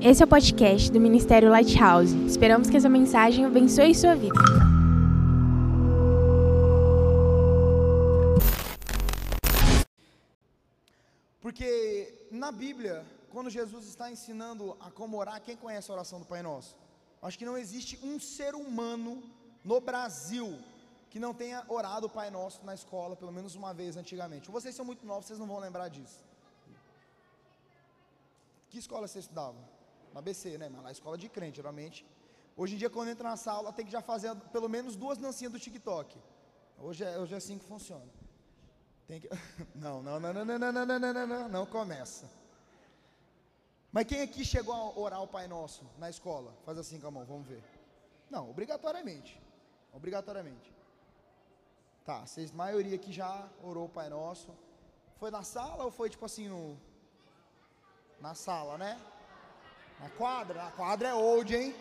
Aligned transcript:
Esse 0.00 0.22
é 0.22 0.26
o 0.26 0.28
podcast 0.28 0.92
do 0.92 1.00
Ministério 1.00 1.48
Lighthouse. 1.48 2.14
Esperamos 2.26 2.68
que 2.68 2.76
essa 2.76 2.88
mensagem 2.88 3.46
abençoe 3.46 3.94
sua 3.94 4.14
vida. 4.14 4.38
Porque 11.40 12.28
na 12.30 12.52
Bíblia, 12.52 13.04
quando 13.30 13.48
Jesus 13.48 13.86
está 13.86 14.10
ensinando 14.10 14.76
a 14.80 14.90
como 14.90 15.16
orar, 15.16 15.40
quem 15.40 15.56
conhece 15.56 15.90
a 15.90 15.94
oração 15.94 16.20
do 16.20 16.26
Pai 16.26 16.42
Nosso? 16.42 16.76
Acho 17.22 17.38
que 17.38 17.46
não 17.46 17.56
existe 17.56 17.98
um 18.02 18.20
ser 18.20 18.54
humano 18.54 19.22
no 19.64 19.80
Brasil 19.80 20.58
que 21.08 21.18
não 21.18 21.32
tenha 21.32 21.64
orado 21.68 22.06
o 22.06 22.10
Pai 22.10 22.30
Nosso 22.30 22.64
na 22.66 22.74
escola, 22.74 23.16
pelo 23.16 23.32
menos 23.32 23.54
uma 23.54 23.72
vez 23.72 23.96
antigamente. 23.96 24.50
Vocês 24.50 24.74
são 24.74 24.84
muito 24.84 25.06
novos, 25.06 25.24
vocês 25.24 25.38
não 25.38 25.46
vão 25.46 25.58
lembrar 25.58 25.88
disso. 25.88 26.22
Que 28.68 28.78
escola 28.78 29.08
você 29.08 29.20
estudava? 29.20 29.75
Na 30.16 30.22
BC, 30.22 30.56
né? 30.56 30.70
Mas 30.70 30.82
lá 30.82 30.88
é 30.88 30.92
escola 30.92 31.18
de 31.18 31.28
crente, 31.28 31.56
geralmente. 31.56 32.06
Hoje 32.56 32.74
em 32.74 32.78
dia, 32.78 32.88
quando 32.88 33.10
entra 33.10 33.28
na 33.28 33.36
sala, 33.36 33.70
tem 33.70 33.84
que 33.84 33.92
já 33.92 34.00
fazer 34.00 34.34
pelo 34.50 34.66
menos 34.66 34.96
duas 34.96 35.18
dancinhas 35.18 35.52
do 35.52 35.60
TikTok. 35.60 36.18
Hoje 36.78 37.04
é, 37.04 37.18
hoje 37.18 37.34
é 37.34 37.36
assim 37.36 37.58
que 37.58 37.66
funciona. 37.66 38.10
Tem 39.06 39.20
que... 39.20 39.28
Não, 39.74 40.02
não, 40.02 40.18
não, 40.18 40.32
não, 40.32 40.44
não, 40.46 40.58
não, 40.58 40.72
não, 40.72 40.86
não, 40.86 41.12
não, 41.12 41.26
não, 41.26 41.48
não 41.50 41.66
começa. 41.66 42.30
Mas 43.92 44.06
quem 44.06 44.22
aqui 44.22 44.42
chegou 44.42 44.74
a 44.74 44.98
orar 44.98 45.22
o 45.22 45.28
Pai 45.28 45.46
Nosso 45.46 45.84
na 45.98 46.08
escola? 46.08 46.50
Faz 46.64 46.78
assim 46.78 46.98
com 46.98 47.08
a 47.08 47.10
mão, 47.10 47.26
vamos 47.26 47.46
ver. 47.46 47.62
Não, 48.30 48.48
obrigatoriamente. 48.48 49.38
Obrigatoriamente. 49.92 50.72
Tá, 52.06 52.24
vocês, 52.24 52.50
maioria 52.52 52.96
aqui 52.96 53.12
já 53.12 53.46
orou 53.62 53.84
o 53.84 53.94
Pai 53.98 54.08
Nosso. 54.08 54.48
Foi 55.18 55.30
na 55.30 55.42
sala 55.42 55.84
ou 55.84 55.90
foi 55.90 56.08
tipo 56.08 56.24
assim 56.24 56.48
no. 56.48 56.78
Na 58.18 58.34
sala, 58.34 58.78
né? 58.78 58.98
Na 60.00 60.10
quadra? 60.10 60.64
Na 60.64 60.70
quadra 60.70 61.08
é 61.08 61.14
old, 61.14 61.54
hein? 61.54 61.74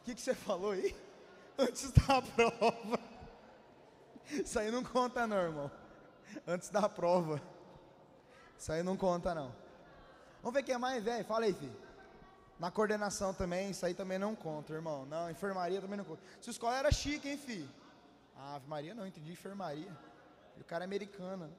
O 0.00 0.04
que, 0.04 0.14
que 0.14 0.20
você 0.20 0.34
falou 0.34 0.72
aí? 0.72 0.96
Antes 1.56 1.92
da 1.92 2.20
prova. 2.20 2.98
Isso 4.30 4.58
aí 4.58 4.70
não 4.70 4.82
conta 4.82 5.26
não, 5.26 5.36
irmão. 5.36 5.70
Antes 6.46 6.70
da 6.70 6.88
prova. 6.88 7.40
Isso 8.58 8.72
aí 8.72 8.82
não 8.82 8.96
conta 8.96 9.34
não. 9.34 9.54
Vamos 10.42 10.54
ver 10.54 10.64
quem 10.64 10.74
é 10.74 10.78
mais 10.78 11.04
velho. 11.04 11.24
Fala 11.24 11.44
aí, 11.44 11.54
filho. 11.54 11.76
Na 12.58 12.70
coordenação 12.70 13.34
também, 13.34 13.70
isso 13.70 13.84
aí 13.84 13.94
também 13.94 14.18
não 14.18 14.34
conta, 14.34 14.72
irmão. 14.72 15.04
Não, 15.06 15.30
enfermaria 15.30 15.80
também 15.80 15.96
não 15.96 16.04
conta. 16.04 16.22
Se 16.40 16.50
escola 16.50 16.76
era 16.76 16.92
chique, 16.92 17.28
hein, 17.28 17.36
filho? 17.36 17.68
Ah, 18.36 18.56
Ave 18.56 18.68
Maria 18.68 18.94
não, 18.94 19.06
entendi 19.06 19.32
enfermaria. 19.32 19.90
o 20.60 20.64
cara 20.64 20.84
é 20.84 20.86
americano. 20.86 21.52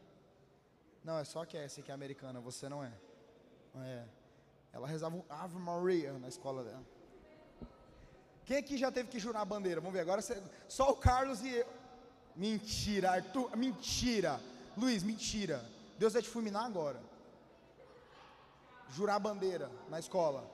Não, 1.03 1.19
é 1.19 1.23
só 1.23 1.45
que 1.45 1.57
é 1.57 1.65
esse 1.65 1.81
que 1.81 1.91
é 1.91 1.93
americana, 1.93 2.39
você 2.39 2.69
não 2.69 2.83
é. 2.83 2.91
É. 3.75 4.03
Ela 4.71 4.87
rezava 4.87 5.15
um 5.15 5.23
Ave 5.29 5.57
Maria 5.59 6.13
na 6.13 6.27
escola 6.27 6.63
dela. 6.63 6.83
Quem 8.45 8.57
aqui 8.57 8.77
já 8.77 8.91
teve 8.91 9.09
que 9.09 9.19
jurar 9.19 9.41
a 9.41 9.45
bandeira? 9.45 9.79
Vamos 9.79 9.93
ver 9.93 10.01
agora. 10.01 10.21
Você... 10.21 10.41
Só 10.67 10.91
o 10.91 10.95
Carlos 10.95 11.41
e 11.41 11.49
eu. 11.49 11.67
Mentira, 12.35 13.11
Arthur. 13.11 13.55
Mentira. 13.55 14.39
Luiz, 14.77 15.03
mentira. 15.03 15.63
Deus 15.97 16.13
vai 16.13 16.21
te 16.21 16.29
fulminar 16.29 16.65
agora. 16.65 16.99
Jurar 18.89 19.15
a 19.15 19.19
bandeira 19.19 19.69
na 19.89 19.99
escola. 19.99 20.49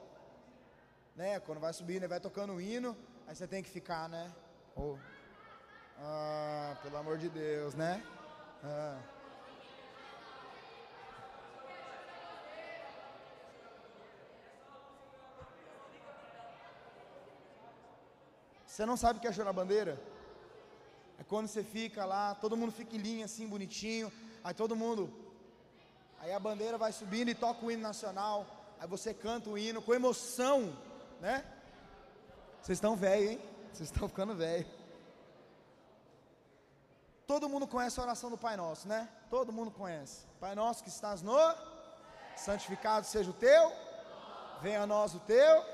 Né? 1.15 1.39
Quando 1.39 1.59
vai 1.59 1.73
subindo, 1.73 2.07
vai 2.07 2.19
tocando 2.19 2.53
o 2.53 2.61
hino. 2.61 2.95
Aí 3.27 3.35
você 3.35 3.47
tem 3.47 3.63
que 3.63 3.69
ficar, 3.69 4.09
né? 4.09 4.31
Oh. 4.75 4.97
Ah, 5.97 6.77
pelo 6.83 6.97
amor 6.97 7.17
de 7.17 7.29
Deus, 7.29 7.73
né? 7.75 8.03
Ah. 8.63 8.99
Você 18.69 18.85
não 18.85 18.95
sabe 18.95 19.17
o 19.17 19.21
que 19.21 19.27
é 19.27 19.33
chorar 19.33 19.51
bandeira? 19.51 19.99
É 21.17 21.23
quando 21.23 21.47
você 21.47 21.63
fica 21.63 22.05
lá, 22.05 22.35
todo 22.35 22.55
mundo 22.55 22.71
fica 22.71 22.95
em 22.95 22.99
linha 22.99 23.25
assim, 23.25 23.47
bonitinho. 23.47 24.13
Aí 24.43 24.53
todo 24.53 24.75
mundo. 24.75 25.11
Aí 26.19 26.31
a 26.31 26.39
bandeira 26.39 26.77
vai 26.77 26.91
subindo 26.91 27.29
e 27.29 27.35
toca 27.35 27.65
o 27.65 27.71
hino 27.71 27.81
nacional. 27.81 28.45
Aí 28.79 28.87
você 28.87 29.11
canta 29.11 29.49
o 29.49 29.57
hino 29.57 29.81
com 29.81 29.93
emoção, 29.93 30.77
né? 31.19 31.43
Vocês 32.61 32.77
estão 32.77 32.95
velhos, 32.95 33.31
hein? 33.31 33.41
Vocês 33.73 33.89
estão 33.89 34.07
ficando 34.07 34.35
velhos. 34.35 34.67
Todo 37.25 37.49
mundo 37.49 37.67
conhece 37.67 37.99
a 37.99 38.03
oração 38.03 38.29
do 38.29 38.37
Pai 38.37 38.55
Nosso, 38.55 38.87
né? 38.87 39.09
Todo 39.31 39.51
mundo 39.51 39.71
conhece. 39.71 40.27
Pai 40.39 40.53
Nosso 40.53 40.83
que 40.83 40.89
estás 40.89 41.23
no, 41.23 41.55
santificado 42.35 43.05
seja 43.07 43.31
o 43.31 43.33
teu, 43.33 43.71
venha 44.61 44.83
a 44.83 44.87
nós 44.87 45.15
o 45.15 45.19
teu, 45.21 45.65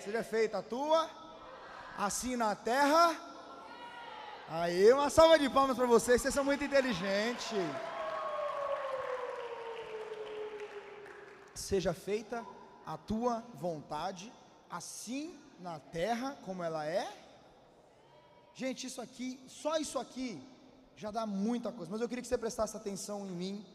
seja 0.00 0.24
feita 0.24 0.58
a 0.58 0.62
tua 0.62 1.21
assim 1.96 2.36
na 2.36 2.54
terra. 2.54 3.16
Aí, 4.48 4.92
uma 4.92 5.08
salva 5.10 5.38
de 5.38 5.48
palmas 5.48 5.76
para 5.76 5.86
vocês, 5.86 6.20
vocês 6.20 6.34
são 6.34 6.44
muito 6.44 6.64
inteligentes. 6.64 7.52
Seja 11.54 11.94
feita 11.94 12.44
a 12.84 12.96
tua 12.96 13.42
vontade, 13.54 14.32
assim 14.68 15.38
na 15.60 15.78
terra 15.78 16.36
como 16.44 16.62
ela 16.62 16.84
é. 16.84 17.06
Gente, 18.54 18.86
isso 18.86 19.00
aqui, 19.00 19.40
só 19.46 19.76
isso 19.76 19.98
aqui 19.98 20.42
já 20.96 21.10
dá 21.10 21.26
muita 21.26 21.72
coisa. 21.72 21.90
Mas 21.90 22.00
eu 22.00 22.08
queria 22.08 22.22
que 22.22 22.28
você 22.28 22.36
prestasse 22.36 22.76
atenção 22.76 23.26
em 23.26 23.30
mim, 23.30 23.66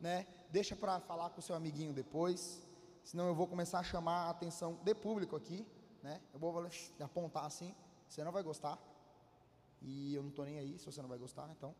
né? 0.00 0.26
Deixa 0.50 0.74
para 0.74 1.00
falar 1.00 1.30
com 1.30 1.40
o 1.40 1.42
seu 1.42 1.54
amiguinho 1.54 1.92
depois, 1.92 2.60
senão 3.04 3.26
eu 3.26 3.34
vou 3.34 3.46
começar 3.46 3.80
a 3.80 3.84
chamar 3.84 4.26
a 4.26 4.30
atenção 4.30 4.78
de 4.82 4.94
público 4.94 5.36
aqui 5.36 5.66
né? 6.04 6.20
Eu 6.34 6.38
vou 6.38 6.52
apontar 7.00 7.46
assim, 7.46 7.74
você 8.06 8.22
não 8.22 8.30
vai 8.30 8.42
gostar. 8.42 8.78
E 9.80 10.14
eu 10.14 10.22
não 10.22 10.30
estou 10.30 10.44
nem 10.44 10.58
aí 10.58 10.78
se 10.78 10.86
você 10.86 11.00
não 11.02 11.08
vai 11.08 11.18
gostar, 11.18 11.48
então 11.50 11.74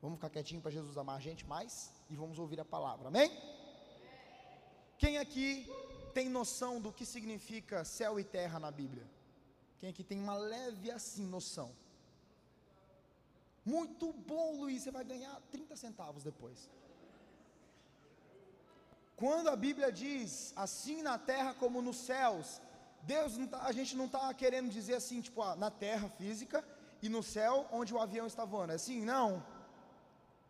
vamos 0.00 0.16
ficar 0.18 0.30
quietinho 0.30 0.60
para 0.60 0.70
Jesus 0.70 0.96
amar 0.96 1.16
a 1.16 1.20
gente 1.20 1.44
mais 1.46 1.92
e 2.10 2.14
vamos 2.14 2.38
ouvir 2.38 2.60
a 2.60 2.64
palavra. 2.64 3.08
Amém? 3.08 3.30
Quem 4.98 5.18
aqui 5.18 5.66
tem 6.14 6.28
noção 6.28 6.80
do 6.80 6.92
que 6.92 7.04
significa 7.06 7.84
céu 7.84 8.20
e 8.20 8.24
terra 8.24 8.58
na 8.60 8.70
Bíblia? 8.70 9.06
Quem 9.78 9.88
aqui 9.88 10.04
tem 10.04 10.18
uma 10.18 10.36
leve 10.36 10.90
assim 10.90 11.26
noção? 11.26 11.74
Muito 13.64 14.12
bom, 14.12 14.60
Luiz, 14.60 14.82
você 14.82 14.90
vai 14.90 15.04
ganhar 15.04 15.40
30 15.50 15.76
centavos 15.76 16.22
depois. 16.22 16.68
Quando 19.16 19.48
a 19.48 19.56
Bíblia 19.56 19.90
diz 19.90 20.52
assim 20.56 21.00
na 21.02 21.16
terra 21.18 21.54
como 21.54 21.80
nos 21.80 21.96
céus, 21.96 22.60
Deus, 23.02 23.36
tá, 23.48 23.62
a 23.62 23.72
gente 23.72 23.96
não 23.96 24.06
está 24.06 24.32
querendo 24.32 24.70
dizer 24.70 24.94
assim, 24.94 25.20
tipo, 25.20 25.42
ah, 25.42 25.56
na 25.56 25.70
terra 25.70 26.08
física 26.08 26.64
e 27.02 27.08
no 27.08 27.22
céu 27.22 27.66
onde 27.72 27.92
o 27.92 28.00
avião 28.00 28.26
está 28.26 28.44
voando. 28.44 28.72
É 28.72 28.76
assim, 28.76 29.04
não. 29.04 29.44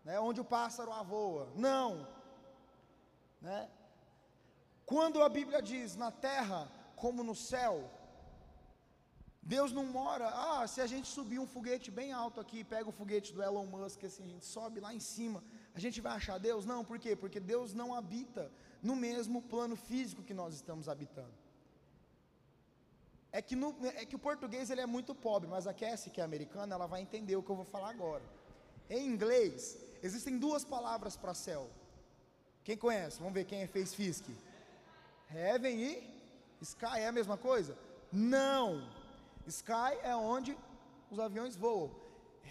Né, 0.05 0.21
onde 0.21 0.41
o 0.41 0.45
pássaro 0.45 0.93
voa. 1.05 1.49
Não. 1.57 2.07
Né? 3.41 3.69
Quando 4.85 5.23
a 5.23 5.29
Bíblia 5.29 5.63
diz 5.63 5.97
na 5.97 6.11
terra 6.11 6.71
como 6.95 7.25
no 7.25 7.35
céu, 7.35 7.91
Deus 9.43 9.73
não 9.73 9.85
mora, 9.85 10.29
ah, 10.29 10.67
se 10.69 10.81
a 10.81 10.87
gente 10.87 11.09
subir 11.09 11.39
um 11.41 11.47
foguete 11.47 11.91
bem 11.91 12.13
alto 12.13 12.41
aqui, 12.41 12.63
pega 12.63 12.89
o 12.89 12.93
foguete 12.93 13.33
do 13.33 13.43
Elon 13.43 13.67
Musk, 13.67 14.05
assim, 14.05 14.25
a 14.25 14.29
gente 14.29 14.45
sobe 14.45 14.79
lá 14.79 14.95
em 14.95 15.01
cima, 15.01 15.43
a 15.75 15.81
gente 15.81 16.01
vai 16.01 16.13
achar 16.13 16.39
Deus? 16.39 16.65
Não, 16.65 16.85
por 16.85 16.99
quê? 16.99 17.17
Porque 17.17 17.41
Deus 17.41 17.75
não 17.75 17.93
habita 17.93 18.53
no 18.81 18.95
mesmo 18.95 19.43
plano 19.43 19.75
físico 19.75 20.23
que 20.23 20.35
nós 20.35 20.55
estamos 20.55 20.89
habitando. 20.89 21.42
É 23.33 23.41
que, 23.41 23.57
no, 23.57 23.75
é 23.83 24.05
que 24.05 24.15
o 24.15 24.19
português 24.19 24.69
ele 24.69 24.83
é 24.83 24.87
muito 24.87 25.15
pobre, 25.15 25.49
mas 25.49 25.67
a 25.67 25.73
Cassie, 25.73 26.11
que 26.11 26.21
é 26.21 26.25
americana, 26.25 26.75
ela 26.75 26.87
vai 26.87 27.01
entender 27.01 27.35
o 27.35 27.43
que 27.43 27.51
eu 27.51 27.57
vou 27.57 27.65
falar 27.65 27.89
agora. 27.89 28.23
Em 28.91 29.07
inglês, 29.07 29.79
existem 30.03 30.39
duas 30.39 30.65
palavras 30.65 31.17
para 31.17 31.33
céu. 31.33 31.71
Quem 32.63 32.77
conhece? 32.77 33.19
Vamos 33.19 33.33
ver 33.33 33.47
quem 33.47 33.67
fez 33.67 33.95
FISC. 33.95 34.27
Heaven 35.35 35.81
e 35.81 36.13
Sky 36.61 36.99
é 36.99 37.09
a 37.09 37.13
mesma 37.13 37.37
coisa? 37.37 37.77
Não. 38.13 38.87
Sky 39.47 39.99
é 40.03 40.15
onde 40.15 40.57
os 41.11 41.19
aviões 41.19 41.57
voam. 41.57 41.91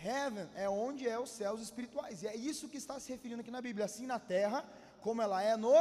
Heaven 0.04 0.50
é 0.56 0.68
onde 0.68 1.08
é 1.08 1.18
os 1.20 1.30
céus 1.30 1.62
espirituais. 1.62 2.24
E 2.24 2.28
é 2.28 2.36
isso 2.36 2.68
que 2.68 2.78
está 2.78 3.00
se 3.00 3.12
referindo 3.12 3.42
aqui 3.42 3.52
na 3.52 3.62
Bíblia. 3.62 3.86
Assim 3.86 4.08
na 4.08 4.20
terra, 4.20 4.66
como 5.00 5.22
ela 5.22 5.42
é 5.44 5.56
no 5.56 5.76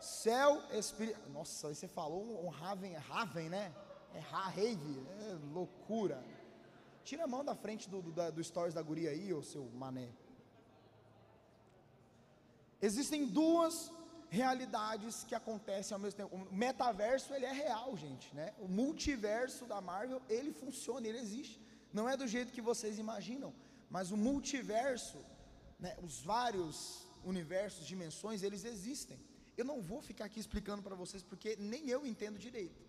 céu 0.00 0.62
espiritual. 0.72 1.30
Nossa, 1.30 1.74
você 1.74 1.88
falou 1.88 2.44
um, 2.44 2.48
Raven, 2.48 2.92
Raven, 2.94 3.48
né? 3.48 3.72
É 4.14 4.20
rave, 4.20 4.96
é 5.20 5.32
loucura. 5.52 6.24
Tira 7.02 7.24
a 7.24 7.26
mão 7.26 7.44
da 7.44 7.54
frente 7.54 7.88
do, 7.88 8.00
do, 8.00 8.32
do 8.32 8.42
stories 8.42 8.74
da 8.74 8.82
guria 8.82 9.10
aí, 9.10 9.32
ô 9.32 9.42
seu 9.42 9.64
mané. 9.82 10.08
Existem 12.80 13.26
duas 13.26 13.90
realidades 14.40 15.24
que 15.28 15.34
acontecem 15.34 15.94
ao 15.94 16.00
mesmo 16.04 16.16
tempo. 16.20 16.36
O 16.36 16.54
metaverso 16.54 17.34
ele 17.34 17.46
é 17.46 17.52
real, 17.52 17.96
gente, 17.96 18.34
né? 18.34 18.46
O 18.58 18.68
multiverso 18.80 19.64
da 19.72 19.80
Marvel 19.80 20.20
ele 20.28 20.52
funciona, 20.52 21.06
ele 21.06 21.18
existe. 21.18 21.60
Não 21.92 22.08
é 22.08 22.16
do 22.16 22.26
jeito 22.26 22.52
que 22.56 22.60
vocês 22.70 22.98
imaginam, 22.98 23.50
mas 23.88 24.10
o 24.10 24.16
multiverso, 24.16 25.18
né, 25.78 25.96
os 26.02 26.20
vários 26.20 27.06
universos, 27.32 27.86
dimensões, 27.86 28.42
eles 28.42 28.64
existem. 28.64 29.18
Eu 29.56 29.64
não 29.64 29.80
vou 29.80 30.00
ficar 30.02 30.24
aqui 30.24 30.40
explicando 30.40 30.82
para 30.82 30.96
vocês 30.96 31.22
porque 31.22 31.56
nem 31.56 31.88
eu 31.88 32.04
entendo 32.04 32.38
direito. 32.38 32.80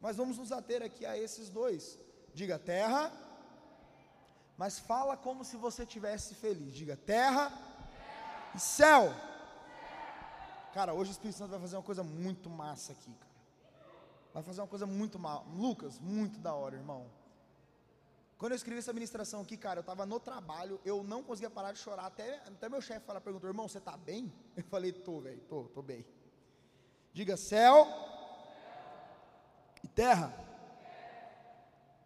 Mas 0.00 0.16
vamos 0.16 0.38
nos 0.38 0.50
ater 0.50 0.82
aqui 0.82 1.04
a 1.04 1.16
esses 1.16 1.50
dois. 1.50 1.98
Diga 2.32 2.58
terra, 2.58 3.12
mas 4.56 4.78
fala 4.78 5.16
como 5.16 5.44
se 5.44 5.56
você 5.56 5.84
tivesse 5.84 6.34
feliz. 6.34 6.74
Diga 6.74 6.96
terra, 6.96 7.52
e 8.54 8.60
céu. 8.60 9.12
Cara, 10.72 10.94
hoje 10.94 11.10
o 11.10 11.12
Espírito 11.12 11.36
Santo 11.36 11.50
vai 11.50 11.60
fazer 11.60 11.76
uma 11.76 11.82
coisa 11.82 12.02
muito 12.02 12.48
massa 12.48 12.92
aqui, 12.92 13.12
cara. 13.12 13.30
Vai 14.32 14.42
fazer 14.42 14.60
uma 14.60 14.68
coisa 14.68 14.86
muito 14.86 15.18
mal. 15.18 15.44
Lucas, 15.54 15.98
muito 15.98 16.38
da 16.38 16.54
hora, 16.54 16.76
irmão. 16.76 17.10
Quando 18.38 18.52
eu 18.52 18.56
escrevi 18.56 18.78
essa 18.78 18.92
ministração 18.92 19.42
aqui, 19.42 19.56
cara, 19.56 19.80
eu 19.80 19.82
estava 19.82 20.06
no 20.06 20.18
trabalho, 20.18 20.80
eu 20.84 21.02
não 21.02 21.22
conseguia 21.22 21.50
parar 21.50 21.72
de 21.72 21.78
chorar. 21.78 22.06
Até, 22.06 22.36
até 22.46 22.68
meu 22.68 22.80
chefe 22.80 23.04
perguntou, 23.22 23.50
irmão, 23.50 23.68
você 23.68 23.78
está 23.78 23.96
bem? 23.96 24.32
Eu 24.56 24.64
falei, 24.64 24.92
tô, 24.92 25.20
velho, 25.20 25.40
tô, 25.42 25.64
tô 25.64 25.82
bem. 25.82 26.06
Diga 27.12 27.36
céu 27.36 27.86
e 29.82 29.88
terra. 29.88 30.32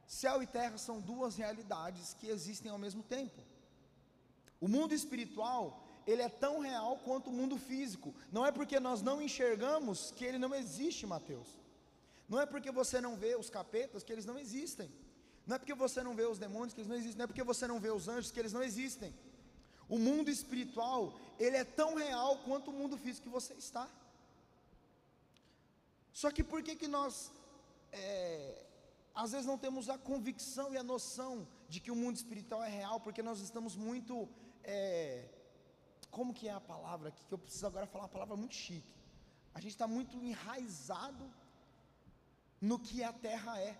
Céu 0.06 0.42
e 0.42 0.46
terra 0.46 0.78
são 0.78 1.00
duas 1.00 1.36
realidades 1.36 2.14
que 2.14 2.28
existem 2.28 2.70
ao 2.70 2.78
mesmo 2.78 3.02
tempo. 3.02 3.40
O 4.60 4.68
mundo 4.68 4.94
espiritual 4.94 5.84
ele 6.06 6.22
é 6.22 6.28
tão 6.28 6.60
real 6.60 6.98
quanto 6.98 7.30
o 7.30 7.32
mundo 7.32 7.56
físico. 7.56 8.14
Não 8.30 8.44
é 8.44 8.52
porque 8.52 8.78
nós 8.78 9.02
não 9.02 9.20
enxergamos 9.22 10.10
que 10.10 10.24
ele 10.24 10.38
não 10.38 10.54
existe, 10.54 11.06
Mateus. 11.06 11.48
Não 12.28 12.40
é 12.40 12.46
porque 12.46 12.70
você 12.70 13.00
não 13.00 13.16
vê 13.16 13.36
os 13.36 13.50
capetas 13.50 14.02
que 14.02 14.12
eles 14.12 14.26
não 14.26 14.38
existem. 14.38 14.90
Não 15.46 15.56
é 15.56 15.58
porque 15.58 15.74
você 15.74 16.02
não 16.02 16.14
vê 16.14 16.24
os 16.24 16.38
demônios 16.38 16.72
que 16.74 16.80
eles 16.80 16.88
não 16.88 16.96
existem. 16.96 17.18
Não 17.18 17.24
é 17.24 17.26
porque 17.26 17.42
você 17.42 17.66
não 17.66 17.80
vê 17.80 17.90
os 17.90 18.08
anjos 18.08 18.30
que 18.30 18.40
eles 18.40 18.52
não 18.52 18.62
existem. 18.62 19.14
O 19.88 19.98
mundo 19.98 20.30
espiritual, 20.30 21.18
ele 21.38 21.56
é 21.56 21.64
tão 21.64 21.94
real 21.94 22.38
quanto 22.38 22.70
o 22.70 22.74
mundo 22.74 22.96
físico 22.96 23.26
que 23.26 23.32
você 23.32 23.54
está. 23.54 23.88
Só 26.12 26.30
que 26.30 26.44
por 26.44 26.62
que 26.62 26.76
que 26.76 26.88
nós, 26.88 27.30
é, 27.94 28.67
às 29.14 29.32
vezes 29.32 29.46
não 29.46 29.58
temos 29.58 29.88
a 29.88 29.96
convicção 29.96 30.73
e 30.73 30.76
a 30.76 30.82
noção 30.82 31.46
de 31.69 31.81
que 31.81 31.91
o 31.91 31.96
mundo 31.96 32.17
espiritual 32.17 32.62
é 32.62 32.69
real? 32.69 33.00
Porque 33.00 33.23
nós 33.23 33.41
estamos 33.41 33.76
muito 33.76 34.29
é, 34.62 35.29
como 36.11 36.32
que 36.32 36.49
é 36.49 36.52
a 36.52 36.61
palavra 36.61 37.08
aqui? 37.08 37.25
Que 37.26 37.35
eu 37.35 37.38
preciso 37.38 37.67
agora 37.67 37.87
falar 37.87 38.05
uma 38.05 38.17
palavra 38.17 38.37
muito 38.37 38.55
chique. 38.55 38.93
A 39.52 39.61
gente 39.61 39.73
está 39.73 39.87
muito 39.87 40.17
enraizado 40.17 41.25
no 42.61 42.79
que 42.79 43.02
a 43.02 43.12
terra 43.12 43.61
é. 43.61 43.76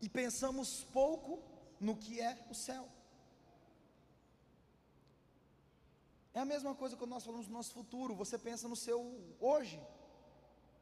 E 0.00 0.08
pensamos 0.08 0.84
pouco 0.84 1.42
no 1.80 1.94
que 1.96 2.20
é 2.20 2.32
o 2.50 2.54
céu. 2.54 2.88
É 6.32 6.40
a 6.40 6.44
mesma 6.44 6.74
coisa 6.74 6.96
quando 6.96 7.10
nós 7.10 7.24
falamos 7.24 7.46
do 7.48 7.52
nosso 7.52 7.72
futuro. 7.72 8.14
Você 8.14 8.38
pensa 8.38 8.66
no 8.66 8.76
seu 8.76 9.00
hoje. 9.40 9.80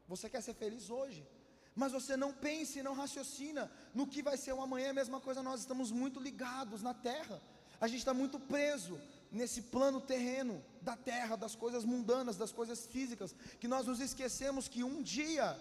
Você 0.06 0.30
quer 0.30 0.42
ser 0.42 0.54
feliz 0.54 0.88
hoje. 0.88 1.26
Mas 1.76 1.92
você 1.92 2.16
não 2.16 2.32
pensa 2.32 2.78
e 2.78 2.82
não 2.82 2.94
raciocina 2.94 3.70
no 3.94 4.06
que 4.06 4.22
vai 4.22 4.36
ser 4.38 4.54
o 4.54 4.62
amanhã. 4.62 4.86
É 4.86 4.90
a 4.90 4.94
mesma 4.94 5.20
coisa, 5.20 5.42
nós 5.42 5.60
estamos 5.60 5.92
muito 5.92 6.18
ligados 6.18 6.82
na 6.82 6.94
terra. 6.94 7.40
A 7.78 7.86
gente 7.86 7.98
está 7.98 8.14
muito 8.14 8.40
preso 8.40 8.98
nesse 9.30 9.60
plano 9.60 10.00
terreno 10.00 10.64
da 10.80 10.96
terra, 10.96 11.36
das 11.36 11.54
coisas 11.54 11.84
mundanas, 11.84 12.38
das 12.38 12.50
coisas 12.50 12.86
físicas, 12.86 13.34
que 13.60 13.68
nós 13.68 13.86
nos 13.86 14.00
esquecemos 14.00 14.66
que 14.66 14.82
um 14.82 15.02
dia 15.02 15.54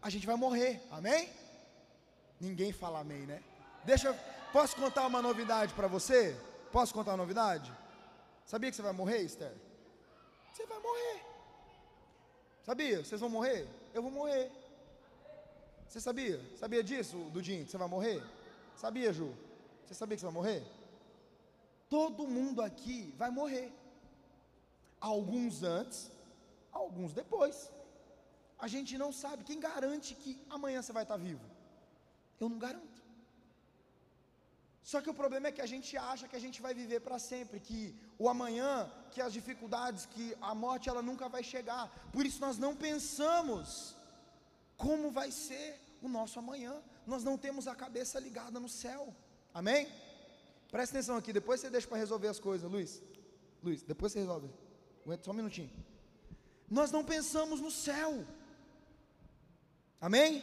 a 0.00 0.08
gente 0.08 0.26
vai 0.26 0.36
morrer, 0.36 0.80
amém? 0.92 1.28
Ninguém 2.40 2.72
fala 2.72 3.00
amém, 3.00 3.26
né? 3.26 3.42
Deixa, 3.84 4.14
posso 4.52 4.76
contar 4.76 5.06
uma 5.08 5.20
novidade 5.20 5.74
para 5.74 5.88
você? 5.88 6.38
Posso 6.70 6.94
contar 6.94 7.12
uma 7.12 7.16
novidade? 7.24 7.72
Sabia 8.46 8.70
que 8.70 8.76
você 8.76 8.82
vai 8.82 8.92
morrer, 8.92 9.22
Esther? 9.22 9.52
Você 10.52 10.64
vai 10.66 10.78
morrer. 10.78 11.24
Sabia? 12.62 13.04
Vocês 13.04 13.20
vão 13.20 13.30
morrer? 13.30 13.66
Eu 13.92 14.02
vou 14.02 14.10
morrer. 14.10 14.52
Você 15.88 16.00
sabia? 16.00 16.38
Sabia 16.62 16.82
disso, 16.90 17.16
Dudinho? 17.36 17.64
Que 17.64 17.70
você 17.70 17.78
vai 17.78 17.88
morrer? 17.88 18.22
Sabia, 18.76 19.10
Ju? 19.18 19.30
Você 19.84 19.94
sabia 19.94 20.16
que 20.16 20.20
você 20.20 20.26
vai 20.26 20.34
morrer? 20.40 20.62
Todo 21.88 22.28
mundo 22.36 22.60
aqui 22.60 23.14
vai 23.16 23.30
morrer. 23.30 23.72
Alguns 25.00 25.62
antes, 25.62 26.10
alguns 26.70 27.14
depois. 27.14 27.70
A 28.58 28.68
gente 28.68 28.98
não 29.02 29.10
sabe. 29.22 29.44
Quem 29.44 29.58
garante 29.58 30.14
que 30.14 30.32
amanhã 30.50 30.82
você 30.82 30.92
vai 30.92 31.04
estar 31.04 31.16
vivo? 31.16 31.44
Eu 32.38 32.48
não 32.50 32.58
garanto. 32.58 32.98
Só 34.90 35.00
que 35.02 35.10
o 35.10 35.18
problema 35.22 35.48
é 35.48 35.52
que 35.52 35.64
a 35.66 35.70
gente 35.72 35.96
acha 35.96 36.28
que 36.28 36.36
a 36.36 36.44
gente 36.44 36.60
vai 36.66 36.72
viver 36.74 37.00
para 37.00 37.18
sempre, 37.18 37.60
que 37.60 37.80
o 38.18 38.28
amanhã, 38.28 38.90
que 39.10 39.20
as 39.20 39.32
dificuldades, 39.38 40.06
que 40.06 40.26
a 40.40 40.54
morte 40.54 40.88
ela 40.88 41.02
nunca 41.02 41.28
vai 41.28 41.42
chegar. 41.42 41.84
Por 42.12 42.24
isso 42.26 42.40
nós 42.40 42.58
não 42.58 42.74
pensamos 42.74 43.97
como 44.78 45.10
vai 45.10 45.30
ser 45.30 45.78
o 46.00 46.08
nosso 46.08 46.38
amanhã. 46.38 46.80
Nós 47.06 47.22
não 47.24 47.36
temos 47.36 47.66
a 47.66 47.74
cabeça 47.74 48.18
ligada 48.18 48.58
no 48.58 48.68
céu. 48.68 49.14
Amém? 49.52 49.86
Presta 50.70 50.96
atenção 50.96 51.16
aqui, 51.16 51.32
depois 51.32 51.60
você 51.60 51.68
deixa 51.68 51.88
para 51.88 51.98
resolver 51.98 52.28
as 52.28 52.38
coisas, 52.38 52.70
Luiz. 52.70 53.02
Luiz, 53.62 53.82
depois 53.82 54.12
você 54.12 54.20
resolve. 54.20 54.48
Aguenta 55.04 55.24
só 55.24 55.32
um 55.32 55.34
minutinho. 55.34 55.70
Nós 56.70 56.90
não 56.90 57.04
pensamos 57.04 57.60
no 57.60 57.70
céu. 57.70 58.24
Amém? 60.00 60.42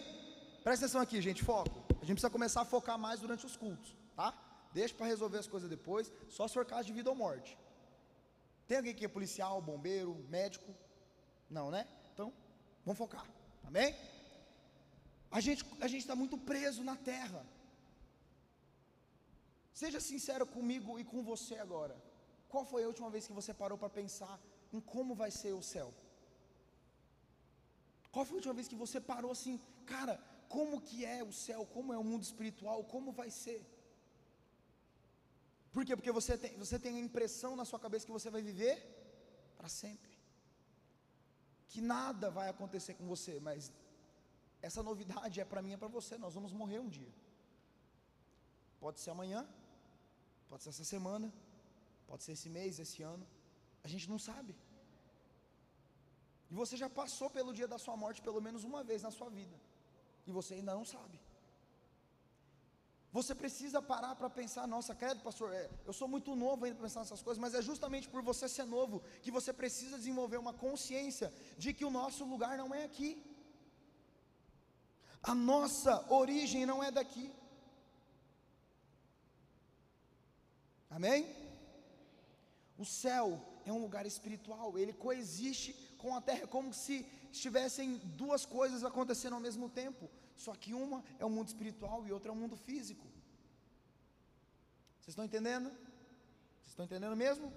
Presta 0.64 0.86
atenção 0.86 1.02
aqui, 1.02 1.22
gente, 1.22 1.44
foco. 1.44 1.86
A 2.02 2.06
gente 2.06 2.16
precisa 2.16 2.30
começar 2.30 2.62
a 2.62 2.66
focar 2.66 2.98
mais 2.98 3.20
durante 3.20 3.46
os 3.46 3.56
cultos, 3.56 3.96
tá? 4.16 4.34
Deixa 4.74 4.94
para 4.94 5.06
resolver 5.06 5.38
as 5.38 5.48
coisas 5.48 5.70
depois, 5.70 6.12
só 6.28 6.48
se 6.48 6.56
for 6.56 6.66
caso 6.66 6.88
de 6.88 6.94
vida 6.94 7.10
ou 7.10 7.16
morte. 7.16 7.58
Tem 8.68 8.78
alguém 8.78 8.94
que 8.94 9.06
é 9.06 9.08
policial, 9.08 9.62
bombeiro, 9.62 10.16
médico? 10.28 10.76
Não, 11.50 11.72
né? 11.72 11.88
Então, 12.14 12.34
vamos 12.84 12.98
focar. 12.98 13.26
Amém? 13.64 13.96
A 15.38 15.42
gente 15.46 15.62
a 15.86 15.88
está 15.88 16.16
muito 16.22 16.38
preso 16.50 16.82
na 16.90 16.96
terra. 17.12 17.42
Seja 19.82 20.00
sincero 20.10 20.46
comigo 20.56 20.92
e 21.02 21.04
com 21.12 21.22
você 21.32 21.56
agora. 21.66 21.96
Qual 22.52 22.64
foi 22.72 22.82
a 22.84 22.90
última 22.92 23.10
vez 23.14 23.28
que 23.28 23.38
você 23.40 23.54
parou 23.62 23.78
para 23.82 23.96
pensar 24.00 24.36
em 24.76 24.80
como 24.94 25.14
vai 25.22 25.30
ser 25.40 25.54
o 25.62 25.64
céu? 25.74 25.90
Qual 28.14 28.24
foi 28.26 28.36
a 28.36 28.40
última 28.40 28.56
vez 28.60 28.70
que 28.72 28.82
você 28.84 29.00
parou 29.12 29.32
assim, 29.38 29.56
cara, 29.94 30.16
como 30.56 30.80
que 30.88 31.00
é 31.04 31.22
o 31.30 31.34
céu, 31.46 31.62
como 31.76 31.94
é 31.94 31.98
o 31.98 32.10
mundo 32.12 32.24
espiritual, 32.30 32.86
como 32.96 33.12
vai 33.22 33.30
ser? 33.44 33.62
Por 35.74 35.84
quê? 35.86 35.94
Porque 35.98 36.18
você 36.20 36.38
tem, 36.44 36.54
você 36.64 36.80
tem 36.86 36.96
a 36.96 37.06
impressão 37.08 37.58
na 37.58 37.66
sua 37.66 37.82
cabeça 37.86 38.06
que 38.06 38.18
você 38.20 38.30
vai 38.36 38.42
viver 38.42 38.78
para 39.58 39.68
sempre. 39.68 40.14
Que 41.72 41.82
nada 41.82 42.30
vai 42.30 42.48
acontecer 42.48 42.94
com 42.94 43.06
você, 43.16 43.38
mas 43.42 43.70
essa 44.70 44.82
novidade 44.90 45.40
é 45.44 45.46
para 45.52 45.62
mim 45.66 45.72
e 45.72 45.78
é 45.78 45.82
para 45.84 45.94
você. 46.00 46.18
Nós 46.26 46.34
vamos 46.38 46.54
morrer 46.62 46.80
um 46.86 46.90
dia. 46.98 47.14
Pode 48.84 49.00
ser 49.04 49.12
amanhã, 49.12 49.42
Pode 50.50 50.64
ser 50.64 50.70
essa 50.70 50.84
semana, 50.84 51.28
pode 52.10 52.24
ser 52.24 52.34
esse 52.38 52.50
mês, 52.58 52.80
esse 52.80 53.02
ano. 53.14 53.26
A 53.84 53.88
gente 53.94 54.10
não 54.10 54.20
sabe. 54.30 54.56
E 56.50 56.56
você 56.62 56.78
já 56.78 56.90
passou 56.90 57.30
pelo 57.30 57.54
dia 57.60 57.68
da 57.68 57.78
sua 57.86 57.96
morte 57.98 58.22
pelo 58.22 58.42
menos 58.42 58.64
uma 58.64 58.84
vez 58.84 59.02
na 59.08 59.12
sua 59.12 59.30
vida. 59.30 59.56
E 60.28 60.32
você 60.32 60.54
ainda 60.56 60.74
não 60.74 60.86
sabe. 60.86 61.20
Você 63.12 63.34
precisa 63.34 63.82
parar 63.82 64.14
para 64.16 64.30
pensar, 64.30 64.68
nossa, 64.68 64.94
credo, 64.94 65.22
pastor, 65.22 65.54
é, 65.54 65.70
eu 65.86 65.94
sou 65.94 66.08
muito 66.08 66.36
novo 66.36 66.66
ainda 66.66 66.76
para 66.78 66.88
pensar 66.88 67.00
nessas 67.00 67.22
coisas, 67.22 67.40
mas 67.40 67.54
é 67.54 67.62
justamente 67.62 68.10
por 68.10 68.22
você 68.22 68.48
ser 68.50 68.66
novo 68.66 69.02
que 69.22 69.32
você 69.32 69.54
precisa 69.54 69.98
desenvolver 69.98 70.38
uma 70.38 70.54
consciência 70.54 71.34
de 71.58 71.74
que 71.74 71.86
o 71.86 71.90
nosso 71.90 72.26
lugar 72.26 72.58
não 72.58 72.76
é 72.76 72.84
aqui. 72.84 73.24
A 75.32 75.34
nossa 75.34 75.94
origem 76.14 76.66
não 76.66 76.84
é 76.84 76.92
daqui. 76.92 77.32
Amém? 80.98 81.22
O 82.78 82.86
céu 82.86 83.28
é 83.66 83.72
um 83.72 83.82
lugar 83.86 84.06
espiritual, 84.06 84.78
ele 84.78 84.94
coexiste 84.94 85.74
com 85.98 86.16
a 86.16 86.22
terra, 86.22 86.46
como 86.46 86.72
se 86.74 86.96
estivessem 87.32 87.98
duas 88.24 88.46
coisas 88.46 88.84
acontecendo 88.84 89.34
ao 89.34 89.40
mesmo 89.40 89.68
tempo. 89.82 90.10
Só 90.36 90.54
que 90.54 90.74
uma 90.74 91.04
é 91.18 91.26
o 91.26 91.30
mundo 91.30 91.48
espiritual 91.48 92.06
e 92.06 92.12
outra 92.12 92.30
é 92.30 92.34
o 92.34 92.42
mundo 92.44 92.56
físico. 92.56 93.08
Vocês 95.00 95.14
estão 95.14 95.26
entendendo? 95.26 95.70
Vocês 95.70 96.72
estão 96.74 96.86
entendendo 96.86 97.16
mesmo? 97.16 97.52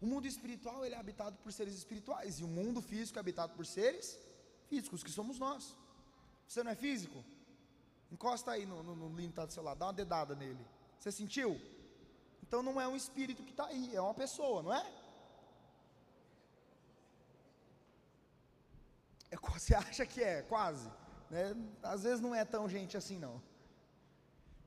O 0.00 0.06
mundo 0.06 0.26
espiritual 0.26 0.86
ele 0.86 0.94
é 0.94 0.98
habitado 0.98 1.36
por 1.38 1.52
seres 1.52 1.74
espirituais 1.74 2.38
e 2.38 2.44
o 2.44 2.48
mundo 2.48 2.80
físico 2.80 3.18
é 3.18 3.20
habitado 3.20 3.54
por 3.54 3.66
seres 3.66 4.16
físicos, 4.68 5.02
que 5.02 5.10
somos 5.10 5.38
nós. 5.38 5.74
Você 6.48 6.62
não 6.64 6.72
é 6.72 6.74
físico? 6.74 7.22
Encosta 8.10 8.52
aí 8.52 8.64
no, 8.64 8.82
no, 8.82 8.94
no 8.96 9.16
que 9.16 9.26
está 9.26 9.44
do 9.44 9.52
seu 9.52 9.62
lado, 9.62 9.78
dá 9.78 9.86
uma 9.86 9.92
dedada 9.92 10.34
nele. 10.34 10.64
Você 10.98 11.12
sentiu? 11.12 11.60
Então 12.42 12.62
não 12.62 12.80
é 12.80 12.88
um 12.88 12.96
espírito 12.96 13.42
que 13.42 13.50
está 13.50 13.66
aí, 13.66 13.94
é 13.94 14.00
uma 14.00 14.14
pessoa, 14.14 14.62
não 14.62 14.72
é? 14.72 14.84
é? 19.30 19.36
Você 19.58 19.74
acha 19.74 20.06
que 20.06 20.22
é, 20.22 20.40
quase. 20.42 20.88
Né? 21.30 21.54
Às 21.82 22.04
vezes 22.04 22.20
não 22.20 22.34
é 22.34 22.44
tão 22.44 22.66
gente 22.68 22.96
assim, 22.96 23.18
não. 23.18 23.36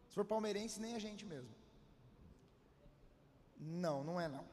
Se 0.08 0.14
for 0.14 0.26
palmeirense, 0.26 0.80
nem 0.80 0.94
a 0.96 1.00
gente 1.00 1.26
mesmo. 1.26 1.50
Não, 3.58 4.04
não 4.04 4.22
é 4.22 4.28
não. 4.28 4.46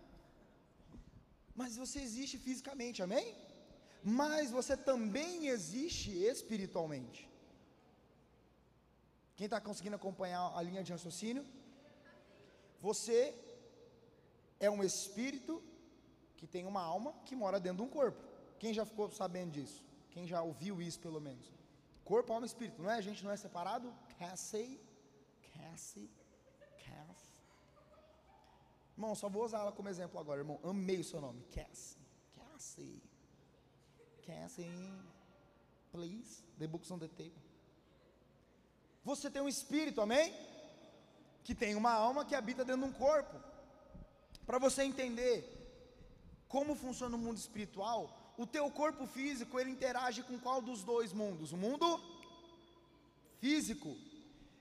Mas 1.54 1.76
você 1.76 2.00
existe 2.00 2.38
fisicamente, 2.38 3.02
amém? 3.02 3.37
Mas 4.09 4.50
você 4.50 4.75
também 4.77 5.49
existe 5.49 6.11
espiritualmente. 6.11 7.29
Quem 9.37 9.45
está 9.45 9.61
conseguindo 9.61 9.97
acompanhar 9.97 10.45
a 10.57 10.62
linha 10.62 10.83
de 10.83 10.93
raciocínio? 10.93 11.45
Você 12.81 13.35
é 14.59 14.71
um 14.71 14.83
espírito 14.83 15.62
que 16.38 16.47
tem 16.47 16.65
uma 16.65 16.81
alma 16.81 17.12
que 17.27 17.37
mora 17.37 17.61
dentro 17.61 17.79
de 17.79 17.83
um 17.83 17.88
corpo. 17.88 18.21
Quem 18.59 18.73
já 18.73 18.85
ficou 18.87 19.11
sabendo 19.11 19.53
disso? 19.53 19.85
Quem 20.11 20.27
já 20.27 20.41
ouviu 20.43 20.81
isso 20.81 20.99
pelo 21.00 21.21
menos? 21.21 21.53
Corpo, 22.03 22.33
alma 22.33 22.47
e 22.47 22.49
espírito, 22.49 22.81
não 22.83 22.91
é? 22.91 22.95
A 22.95 23.03
gente 23.03 23.23
não 23.23 23.31
é 23.31 23.37
separado? 23.37 23.95
Cassie, 24.19 24.81
Cassie, 25.53 26.11
Cass. 26.85 27.21
Irmão, 28.97 29.15
só 29.15 29.29
vou 29.29 29.45
usar 29.45 29.61
ela 29.61 29.73
como 29.73 29.88
exemplo 29.88 30.19
agora, 30.19 30.41
irmão. 30.41 30.59
Amei 30.62 30.99
o 30.99 31.05
seu 31.05 31.21
nome, 31.21 31.43
Cassie, 31.55 32.00
Cassie, 32.35 33.03
Cassie. 34.28 34.70
Please, 35.90 36.42
the 36.58 36.66
books 36.66 36.90
on 36.90 36.99
the 36.99 37.08
table. 37.08 37.42
Você 39.04 39.30
tem 39.30 39.40
um 39.40 39.49
espírito, 39.49 40.02
amém? 40.02 40.35
Que 41.42 41.54
tem 41.54 41.75
uma 41.75 41.92
alma 41.92 42.26
que 42.26 42.35
habita 42.35 42.62
dentro 42.62 42.82
de 42.82 42.88
um 42.88 42.92
corpo. 42.92 43.37
Para 44.47 44.58
você 44.58 44.82
entender 44.82 45.37
como 46.47 46.75
funciona 46.75 47.16
o 47.16 47.18
mundo 47.18 47.38
espiritual, 47.38 48.35
o 48.37 48.47
teu 48.47 48.70
corpo 48.70 49.06
físico 49.06 49.58
ele 49.58 49.70
interage 49.70 50.23
com 50.23 50.38
qual 50.38 50.61
dos 50.61 50.82
dois 50.82 51.12
mundos? 51.12 51.52
O 51.52 51.56
mundo 51.56 51.88
físico. 53.40 53.97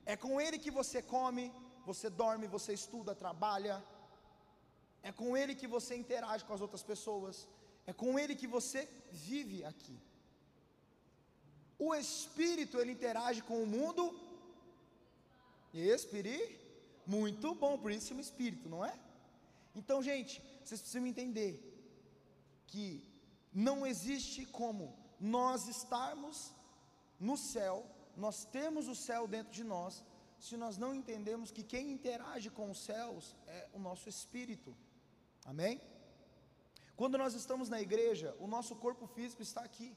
É 0.05 0.15
com 0.15 0.39
ele 0.39 0.57
que 0.57 0.71
você 0.71 1.01
come, 1.01 1.51
você 1.85 2.09
dorme, 2.09 2.47
você 2.47 2.71
estuda, 2.73 3.13
trabalha. 3.13 3.83
É 5.03 5.11
com 5.11 5.35
ele 5.35 5.53
que 5.55 5.67
você 5.67 5.93
interage 6.03 6.45
com 6.45 6.53
as 6.53 6.61
outras 6.61 6.83
pessoas. 6.83 7.47
É 7.87 7.93
com 7.93 8.19
ele 8.19 8.35
que 8.35 8.47
você 8.57 8.87
vive 9.11 9.63
aqui. 9.63 9.97
O 11.79 11.95
espírito 11.95 12.79
ele 12.79 12.91
interage 12.91 13.41
com 13.41 13.63
o 13.63 13.67
mundo 13.67 14.03
espírito. 15.73 16.67
Muito 17.05 17.55
bom, 17.55 17.77
por 17.77 17.91
isso 17.91 18.13
um 18.13 18.19
espírito, 18.19 18.67
não 18.67 18.83
é? 18.83 18.93
Então, 19.75 20.01
gente, 20.03 20.41
vocês 20.63 20.81
precisam 20.81 21.07
entender 21.07 21.51
que 22.67 22.87
não 23.53 23.87
existe 23.87 24.45
como 24.45 24.93
nós 25.19 25.67
estarmos 25.67 26.51
no 27.19 27.37
céu, 27.37 27.85
nós 28.15 28.43
temos 28.45 28.87
o 28.87 28.95
céu 28.95 29.27
dentro 29.27 29.53
de 29.53 29.63
nós, 29.63 30.03
se 30.39 30.57
nós 30.57 30.77
não 30.77 30.93
entendemos 30.93 31.49
que 31.49 31.63
quem 31.63 31.91
interage 31.91 32.49
com 32.49 32.69
os 32.69 32.79
céus 32.79 33.35
é 33.47 33.69
o 33.73 33.79
nosso 33.79 34.09
espírito. 34.09 34.75
Amém? 35.45 35.79
Quando 36.99 37.17
nós 37.23 37.33
estamos 37.41 37.67
na 37.73 37.79
igreja, 37.87 38.29
o 38.45 38.47
nosso 38.55 38.75
corpo 38.83 39.05
físico 39.15 39.41
está 39.47 39.61
aqui. 39.69 39.89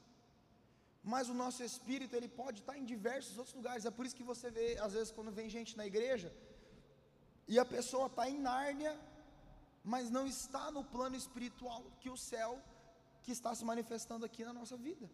Mas 1.11 1.29
o 1.33 1.35
nosso 1.43 1.61
espírito, 1.69 2.15
ele 2.15 2.29
pode 2.41 2.59
estar 2.59 2.77
em 2.77 2.85
diversos 2.93 3.37
outros 3.39 3.55
lugares. 3.59 3.85
É 3.85 3.91
por 3.97 4.05
isso 4.05 4.19
que 4.19 4.29
você 4.31 4.49
vê, 4.57 4.67
às 4.85 4.93
vezes, 4.97 5.11
quando 5.11 5.31
vem 5.39 5.49
gente 5.57 5.75
na 5.79 5.85
igreja, 5.91 6.29
e 7.47 7.57
a 7.63 7.65
pessoa 7.65 8.05
está 8.05 8.29
em 8.29 8.39
Nárnia, 8.39 8.93
mas 9.83 10.11
não 10.17 10.25
está 10.27 10.71
no 10.71 10.83
plano 10.83 11.15
espiritual 11.15 11.83
que 11.99 12.09
o 12.09 12.17
céu 12.17 12.61
que 13.23 13.31
está 13.31 13.53
se 13.55 13.65
manifestando 13.65 14.25
aqui 14.25 14.43
na 14.45 14.53
nossa 14.53 14.77
vida. 14.77 15.09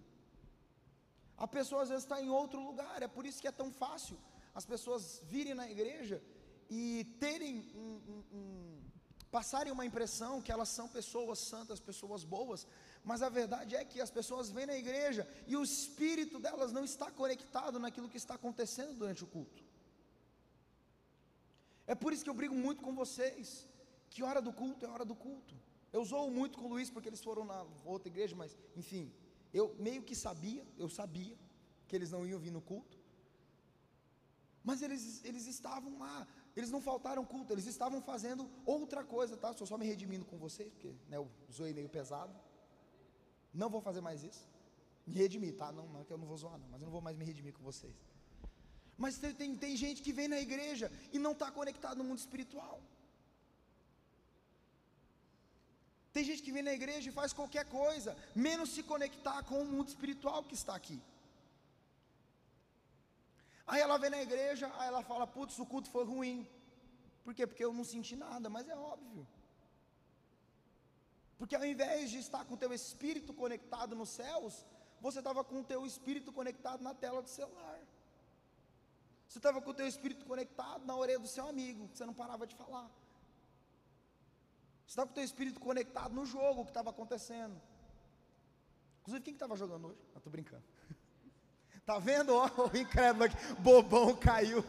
A 1.37 1.47
pessoa 1.47 1.83
às 1.83 1.89
vezes 1.89 2.03
está 2.03 2.21
em 2.21 2.29
outro 2.29 2.59
lugar, 2.59 3.01
é 3.01 3.07
por 3.07 3.25
isso 3.25 3.41
que 3.41 3.47
é 3.47 3.51
tão 3.51 3.71
fácil 3.71 4.17
as 4.53 4.65
pessoas 4.65 5.21
virem 5.25 5.53
na 5.53 5.69
igreja 5.69 6.21
e 6.69 7.05
terem 7.19 7.59
um, 7.75 7.93
um, 8.11 8.37
um, 8.37 8.86
passarem 9.31 9.71
uma 9.71 9.85
impressão 9.85 10.41
que 10.41 10.51
elas 10.51 10.69
são 10.69 10.87
pessoas 10.87 11.39
santas, 11.39 11.79
pessoas 11.79 12.23
boas, 12.23 12.65
mas 13.03 13.21
a 13.21 13.29
verdade 13.29 13.75
é 13.75 13.83
que 13.83 13.99
as 14.01 14.09
pessoas 14.09 14.49
vêm 14.49 14.65
na 14.65 14.77
igreja 14.77 15.27
e 15.45 15.55
o 15.55 15.63
espírito 15.63 16.39
delas 16.39 16.71
não 16.71 16.83
está 16.83 17.11
conectado 17.11 17.79
naquilo 17.79 18.09
que 18.09 18.17
está 18.17 18.35
acontecendo 18.35 18.93
durante 18.93 19.23
o 19.23 19.27
culto. 19.27 19.63
É 21.85 21.95
por 21.95 22.11
isso 22.11 22.23
que 22.23 22.29
eu 22.29 22.33
brigo 22.33 22.55
muito 22.55 22.81
com 22.81 22.93
vocês, 22.93 23.67
que 24.09 24.23
hora 24.23 24.41
do 24.41 24.51
culto 24.51 24.85
é 24.85 24.89
hora 24.89 25.05
do 25.05 25.15
culto. 25.15 25.55
Eu 25.91 26.03
zoo 26.03 26.29
muito 26.29 26.57
com 26.57 26.65
o 26.65 26.69
Luiz 26.69 26.89
porque 26.89 27.09
eles 27.09 27.21
foram 27.21 27.45
na 27.45 27.65
outra 27.85 28.09
igreja, 28.09 28.35
mas 28.35 28.57
enfim, 28.75 29.11
eu 29.53 29.75
meio 29.79 30.03
que 30.03 30.15
sabia, 30.15 30.65
eu 30.77 30.89
sabia 30.89 31.37
que 31.87 31.95
eles 31.95 32.11
não 32.11 32.25
iam 32.25 32.39
vir 32.39 32.51
no 32.51 32.61
culto. 32.61 32.97
Mas 34.63 34.81
eles, 34.81 35.23
eles 35.23 35.47
estavam 35.47 35.97
lá, 35.97 36.27
eles 36.57 36.71
não 36.71 36.81
faltaram 36.81 37.23
culto, 37.23 37.53
eles 37.53 37.67
estavam 37.67 38.01
fazendo 38.01 38.49
outra 38.65 39.03
coisa, 39.03 39.37
tá? 39.37 39.51
Estou 39.51 39.67
só 39.67 39.77
me 39.77 39.85
redimindo 39.85 40.25
com 40.25 40.37
vocês, 40.37 40.69
porque 40.73 40.91
né, 41.07 41.17
eu 41.17 41.29
zoei 41.51 41.71
meio 41.71 41.87
pesado. 41.87 42.33
Não 43.53 43.69
vou 43.69 43.79
fazer 43.79 44.01
mais 44.01 44.23
isso. 44.23 44.43
Me 45.05 45.15
redimir, 45.15 45.53
tá? 45.55 45.71
Não, 45.71 45.85
não 45.87 46.01
é 46.01 46.05
eu 46.09 46.17
não 46.17 46.25
vou 46.25 46.37
zoar, 46.37 46.57
não, 46.57 46.67
mas 46.71 46.81
eu 46.81 46.85
não 46.85 46.91
vou 46.91 47.01
mais 47.07 47.15
me 47.15 47.23
redimir 47.23 47.53
com 47.53 47.63
vocês. 47.63 47.95
Mas 48.97 49.19
tem, 49.19 49.55
tem 49.55 49.77
gente 49.77 50.01
que 50.01 50.11
vem 50.11 50.27
na 50.27 50.39
igreja 50.47 50.91
e 51.13 51.19
não 51.19 51.33
está 51.33 51.51
conectado 51.51 51.99
no 51.99 52.03
mundo 52.03 52.17
espiritual. 52.17 52.81
Tem 56.11 56.23
gente 56.23 56.41
que 56.41 56.51
vem 56.51 56.63
na 56.63 56.73
igreja 56.73 57.07
e 57.07 57.13
faz 57.13 57.31
qualquer 57.31 57.65
coisa, 57.65 58.17
menos 58.33 58.71
se 58.71 58.81
conectar 58.81 59.43
com 59.43 59.61
o 59.61 59.65
mundo 59.73 59.89
espiritual 59.89 60.43
que 60.43 60.55
está 60.55 60.73
aqui. 60.73 60.99
Aí 63.67 63.81
ela 63.81 63.97
vem 63.97 64.09
na 64.09 64.21
igreja, 64.21 64.71
aí 64.77 64.87
ela 64.87 65.03
fala: 65.03 65.27
Putz, 65.27 65.59
o 65.59 65.65
culto 65.65 65.89
foi 65.89 66.05
ruim. 66.05 66.47
Por 67.23 67.33
quê? 67.33 67.45
Porque 67.45 67.65
eu 67.65 67.73
não 67.73 67.83
senti 67.83 68.15
nada, 68.15 68.49
mas 68.49 68.69
é 68.69 68.75
óbvio. 68.75 69.27
Porque 71.37 71.55
ao 71.55 71.65
invés 71.65 72.09
de 72.09 72.19
estar 72.19 72.45
com 72.45 72.53
o 72.53 72.57
teu 72.57 72.73
espírito 72.73 73.33
conectado 73.33 73.95
nos 73.95 74.09
céus, 74.09 74.65
você 75.01 75.19
estava 75.19 75.43
com 75.43 75.59
o 75.59 75.63
teu 75.63 75.85
espírito 75.85 76.31
conectado 76.31 76.81
na 76.81 76.93
tela 76.93 77.21
do 77.21 77.29
celular. 77.29 77.79
Você 79.27 79.39
estava 79.39 79.61
com 79.61 79.69
o 79.71 79.73
teu 79.73 79.85
espírito 79.85 80.25
conectado 80.25 80.85
na 80.85 80.95
orelha 80.95 81.19
do 81.19 81.27
seu 81.27 81.47
amigo, 81.47 81.89
que 81.89 81.97
você 81.97 82.05
não 82.05 82.13
parava 82.13 82.47
de 82.47 82.55
falar. 82.55 82.89
Você 84.85 84.93
estava 84.93 85.07
com 85.07 85.11
o 85.11 85.15
teu 85.15 85.25
espírito 85.25 85.59
conectado 85.59 86.13
no 86.15 86.25
jogo 86.25 86.63
que 86.63 86.69
estava 86.69 86.89
acontecendo. 86.91 87.61
Inclusive, 89.01 89.23
quem 89.23 89.33
que 89.33 89.35
estava 89.35 89.55
jogando 89.57 89.89
hoje? 89.89 89.99
Estou 90.15 90.31
brincando. 90.31 90.63
Tá 91.87 91.99
vendo? 91.99 92.35
Ó, 92.35 92.45
o 92.67 92.77
incrédulo 92.77 93.23
aqui, 93.23 93.37
bobão 93.59 94.13
caiu. 94.13 94.59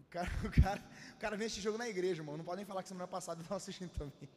O 0.00 0.04
cara, 0.10 0.28
o 0.44 0.50
cara, 0.60 0.82
o 1.14 1.18
cara 1.20 1.36
vem 1.36 1.46
assistir 1.46 1.62
jogo 1.62 1.78
na 1.78 1.88
igreja, 1.88 2.20
irmão. 2.20 2.36
Não 2.36 2.44
podem 2.44 2.64
falar 2.64 2.82
que 2.82 2.88
semana 2.88 3.06
passada 3.06 3.40
estava 3.40 3.58
assistindo 3.58 3.92
também. 3.92 4.28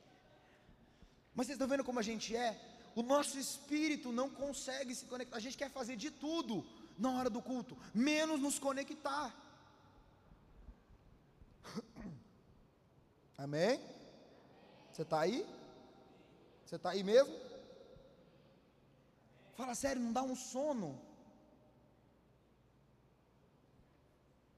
Mas 1.34 1.48
vocês 1.48 1.56
estão 1.56 1.68
vendo 1.68 1.84
como 1.84 2.00
a 2.00 2.04
gente 2.04 2.36
é? 2.36 2.62
O 2.96 3.02
nosso 3.02 3.40
espírito 3.40 4.12
não 4.12 4.30
consegue 4.30 4.94
se 4.94 5.06
conectar. 5.06 5.36
A 5.36 5.40
gente 5.40 5.58
quer 5.58 5.72
fazer 5.72 5.96
de 5.96 6.12
tudo 6.12 6.63
na 6.96 7.10
hora 7.18 7.28
do 7.28 7.42
culto, 7.42 7.75
menos 7.92 8.40
nos 8.40 8.60
conectar. 8.60 9.34
Amém? 13.36 13.82
Você 14.92 15.02
está 15.02 15.22
aí? 15.22 15.44
Você 16.68 16.75
está 16.75 16.92
aí 16.92 17.04
mesmo? 17.04 17.52
Fala 19.55 19.75
sério, 19.75 20.01
não 20.01 20.12
dá 20.12 20.24
um 20.24 20.36
sono. 20.36 21.00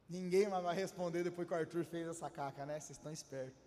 Ninguém 0.07 0.47
vai 0.47 0.75
responder 0.75 1.23
depois 1.23 1.47
que 1.47 1.53
o 1.53 1.57
Arthur 1.57 1.83
fez 1.83 2.07
essa 2.07 2.29
caca, 2.29 2.65
né? 2.65 2.79
Vocês 2.79 2.97
estão 2.97 3.11
espertos. 3.11 3.65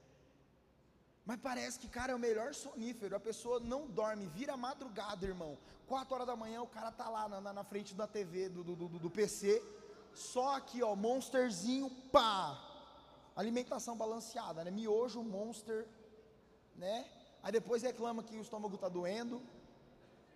Mas 1.26 1.38
parece 1.40 1.78
que, 1.78 1.88
cara, 1.88 2.12
é 2.12 2.14
o 2.14 2.18
melhor 2.18 2.54
sonífero. 2.54 3.14
A 3.14 3.20
pessoa 3.20 3.60
não 3.60 3.86
dorme, 3.86 4.26
vira 4.26 4.56
madrugada, 4.56 5.26
irmão. 5.26 5.58
Quatro 5.86 6.14
horas 6.14 6.26
da 6.26 6.36
manhã, 6.36 6.62
o 6.62 6.66
cara 6.66 6.90
tá 6.90 7.08
lá 7.10 7.28
na, 7.28 7.52
na 7.52 7.64
frente 7.64 7.94
da 7.94 8.06
TV, 8.06 8.48
do, 8.48 8.64
do, 8.64 8.76
do, 8.76 8.88
do 8.98 9.10
PC. 9.10 9.62
Só 10.14 10.56
aqui, 10.56 10.82
ó, 10.82 10.94
monsterzinho, 10.94 11.90
pá. 12.10 12.58
Alimentação 13.36 13.96
balanceada, 13.96 14.64
né? 14.64 14.70
Miojo, 14.70 15.22
monster, 15.22 15.86
né? 16.76 17.06
Aí 17.42 17.52
depois 17.52 17.82
reclama 17.82 18.22
que 18.22 18.36
o 18.36 18.40
estômago 18.40 18.78
tá 18.78 18.88
doendo. 18.88 19.42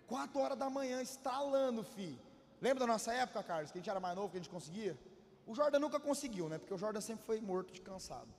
Quatro 0.07 0.39
horas 0.39 0.57
da 0.57 0.69
manhã, 0.69 1.01
estralando, 1.01 1.83
fi. 1.83 2.19
Lembra 2.61 2.81
da 2.81 2.87
nossa 2.87 3.13
época, 3.13 3.43
Carlos, 3.43 3.71
que 3.71 3.77
a 3.77 3.81
gente 3.81 3.89
era 3.89 3.99
mais 3.99 4.15
novo, 4.15 4.29
que 4.29 4.37
a 4.37 4.39
gente 4.39 4.49
conseguia? 4.49 4.97
O 5.45 5.53
Jordan 5.53 5.79
nunca 5.79 5.99
conseguiu, 5.99 6.47
né? 6.47 6.57
Porque 6.57 6.73
o 6.73 6.77
Jordan 6.77 7.01
sempre 7.01 7.25
foi 7.25 7.41
morto 7.41 7.73
de 7.73 7.81
cansado. 7.81 8.33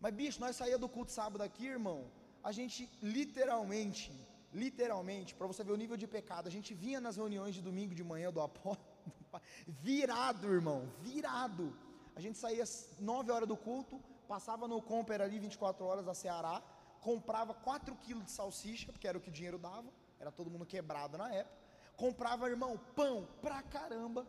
Mas, 0.00 0.14
bicho, 0.14 0.40
nós 0.40 0.56
saía 0.56 0.78
do 0.78 0.88
culto 0.88 1.12
sábado 1.12 1.42
aqui, 1.42 1.66
irmão. 1.66 2.10
A 2.42 2.52
gente 2.52 2.88
literalmente, 3.02 4.12
literalmente, 4.52 5.34
para 5.34 5.46
você 5.46 5.64
ver 5.64 5.72
o 5.72 5.76
nível 5.76 5.96
de 5.96 6.06
pecado, 6.06 6.46
a 6.46 6.50
gente 6.50 6.72
vinha 6.74 7.00
nas 7.00 7.16
reuniões 7.16 7.54
de 7.54 7.60
domingo 7.60 7.94
de 7.94 8.04
manhã 8.04 8.32
do 8.32 8.40
apóstolo, 8.40 8.88
virado, 9.66 10.52
irmão, 10.52 10.88
virado. 11.00 11.76
A 12.14 12.20
gente 12.20 12.38
saía 12.38 12.62
às 12.62 12.96
9 12.98 13.30
horas 13.30 13.48
do 13.48 13.56
culto, 13.56 14.00
passava 14.26 14.66
no 14.66 14.80
Comper 14.80 15.20
ali 15.20 15.38
24 15.38 15.84
horas 15.84 16.04
da 16.06 16.14
Ceará, 16.14 16.62
comprava 17.00 17.52
4 17.52 17.94
quilos 17.96 18.24
de 18.24 18.30
salsicha, 18.30 18.92
porque 18.92 19.06
era 19.06 19.18
o 19.18 19.20
que 19.20 19.28
o 19.28 19.32
dinheiro 19.32 19.58
dava, 19.58 19.90
era 20.20 20.30
todo 20.30 20.50
mundo 20.50 20.66
quebrado 20.66 21.16
na 21.18 21.32
época. 21.32 21.56
Comprava, 21.96 22.48
irmão, 22.48 22.78
pão 22.94 23.28
pra 23.40 23.62
caramba, 23.62 24.26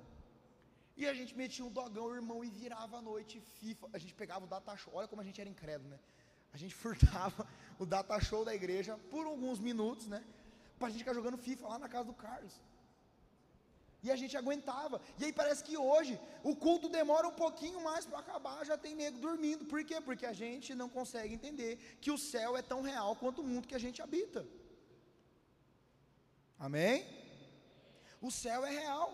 e 0.98 1.06
a 1.06 1.14
gente 1.14 1.38
metia 1.38 1.64
um 1.64 1.70
dogão, 1.70 2.14
irmão, 2.14 2.44
e 2.44 2.50
virava 2.50 2.98
a 2.98 3.02
noite 3.02 3.40
FIFA. 3.40 3.88
A 3.94 4.00
gente 4.00 4.16
pegava 4.16 4.46
o 4.46 4.48
data 4.48 4.76
show. 4.76 4.94
Olha 4.96 5.08
como 5.08 5.22
a 5.22 5.26
gente 5.26 5.40
era 5.40 5.50
incrédulo, 5.50 5.92
né? 5.92 6.00
A 6.52 6.58
gente 6.58 6.74
furtava 6.84 7.48
o 7.78 7.86
data 7.86 8.20
show 8.20 8.44
da 8.44 8.54
igreja 8.56 8.98
por 9.12 9.26
alguns 9.28 9.60
minutos, 9.60 10.08
né? 10.08 10.24
Pra 10.80 10.90
gente 10.90 11.00
ficar 11.00 11.14
jogando 11.14 11.38
FIFA 11.38 11.68
lá 11.68 11.78
na 11.78 11.88
casa 11.88 12.06
do 12.06 12.14
Carlos. 12.14 12.54
E 14.02 14.10
a 14.10 14.16
gente 14.16 14.36
aguentava. 14.36 15.00
E 15.20 15.26
aí 15.26 15.34
parece 15.34 15.64
que 15.64 15.78
hoje 15.78 16.20
o 16.44 16.56
culto 16.56 16.90
demora 16.90 17.28
um 17.28 17.38
pouquinho 17.44 17.80
mais 17.84 18.06
para 18.06 18.20
acabar, 18.20 18.66
já 18.66 18.78
tem 18.78 18.96
nego 18.96 19.20
dormindo. 19.20 19.66
Por 19.66 19.84
quê? 19.84 20.02
Porque 20.02 20.26
a 20.26 20.34
gente 20.34 20.74
não 20.74 20.90
consegue 20.90 21.34
entender 21.34 21.98
que 22.02 22.10
o 22.10 22.18
céu 22.18 22.58
é 22.58 22.64
tão 22.64 22.82
real 22.82 23.16
quanto 23.16 23.42
o 23.42 23.44
mundo 23.44 23.68
que 23.68 23.76
a 23.76 23.80
gente 23.80 24.02
habita. 24.02 24.48
Amém? 26.60 27.06
O 28.22 28.32
céu 28.32 28.66
é 28.66 28.72
real. 28.72 29.10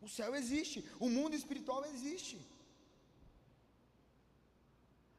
O 0.00 0.08
céu 0.08 0.34
existe, 0.34 0.84
o 0.98 1.08
mundo 1.08 1.34
espiritual 1.36 1.84
existe. 1.84 2.36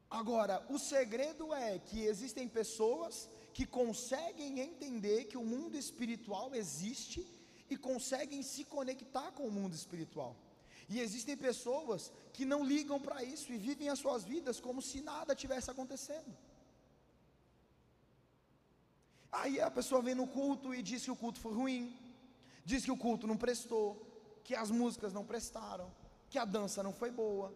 Agora, 0.10 0.64
o 0.70 0.78
segredo 0.78 1.54
é 1.54 1.80
que 1.80 2.02
existem 2.02 2.48
pessoas 2.48 3.30
que 3.54 3.66
conseguem 3.66 4.60
entender 4.60 5.26
que 5.26 5.38
o 5.38 5.46
mundo 5.54 5.78
espiritual 5.78 6.54
existe 6.54 7.26
e 7.70 7.78
conseguem 7.78 8.44
se 8.44 8.64
conectar 8.66 9.32
com 9.32 9.48
o 9.48 9.52
mundo 9.52 9.74
espiritual. 9.74 10.36
E 10.90 11.00
existem 11.00 11.36
pessoas 11.38 12.12
que 12.34 12.46
não 12.46 12.64
ligam 12.64 13.00
para 13.00 13.24
isso 13.24 13.52
e 13.52 13.58
vivem 13.58 13.90
as 13.90 14.00
suas 14.00 14.24
vidas 14.24 14.60
como 14.60 14.82
se 14.82 15.02
nada 15.02 15.34
tivesse 15.34 15.72
acontecendo. 15.72 16.32
Aí 19.42 19.60
a 19.60 19.72
pessoa 19.78 20.02
vem 20.08 20.16
no 20.22 20.28
culto 20.28 20.74
e 20.76 20.82
diz 20.90 21.04
que 21.06 21.14
o 21.16 21.16
culto 21.16 21.40
foi 21.40 21.54
ruim, 21.62 21.84
diz 22.64 22.86
que 22.86 22.92
o 22.92 22.98
culto 23.06 23.26
não 23.32 23.38
prestou, 23.46 23.88
que 24.44 24.54
as 24.64 24.70
músicas 24.80 25.12
não 25.18 25.26
prestaram, 25.32 25.88
que 26.30 26.38
a 26.38 26.46
dança 26.46 26.84
não 26.88 26.94
foi 27.02 27.10
boa. 27.10 27.48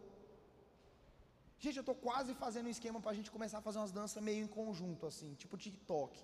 Gente, 1.59 1.77
eu 1.77 1.85
estou 1.85 1.95
quase 2.07 2.33
fazendo 2.43 2.67
um 2.67 2.75
esquema 2.77 2.99
para 2.99 3.11
a 3.11 3.17
gente 3.17 3.29
começar 3.35 3.59
a 3.59 3.65
fazer 3.67 3.79
umas 3.79 3.91
danças 3.91 4.21
meio 4.23 4.43
em 4.43 4.47
conjunto, 4.47 5.05
assim, 5.05 5.29
tipo 5.35 5.55
TikTok. 5.55 6.19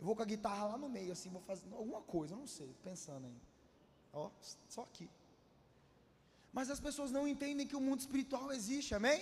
Eu 0.00 0.06
vou 0.06 0.16
com 0.16 0.22
a 0.22 0.30
guitarra 0.32 0.64
lá 0.72 0.78
no 0.78 0.88
meio, 0.88 1.12
assim, 1.12 1.30
vou 1.30 1.42
fazer 1.42 1.72
alguma 1.72 2.02
coisa, 2.02 2.34
não 2.34 2.46
sei, 2.46 2.74
pensando 2.82 3.26
aí. 3.26 3.40
Ó, 4.12 4.30
só 4.68 4.82
aqui. 4.82 5.08
Mas 6.52 6.70
as 6.70 6.80
pessoas 6.80 7.12
não 7.12 7.26
entendem 7.28 7.66
que 7.66 7.76
o 7.76 7.80
mundo 7.80 8.00
espiritual 8.00 8.50
existe, 8.50 8.94
amém? 8.94 9.20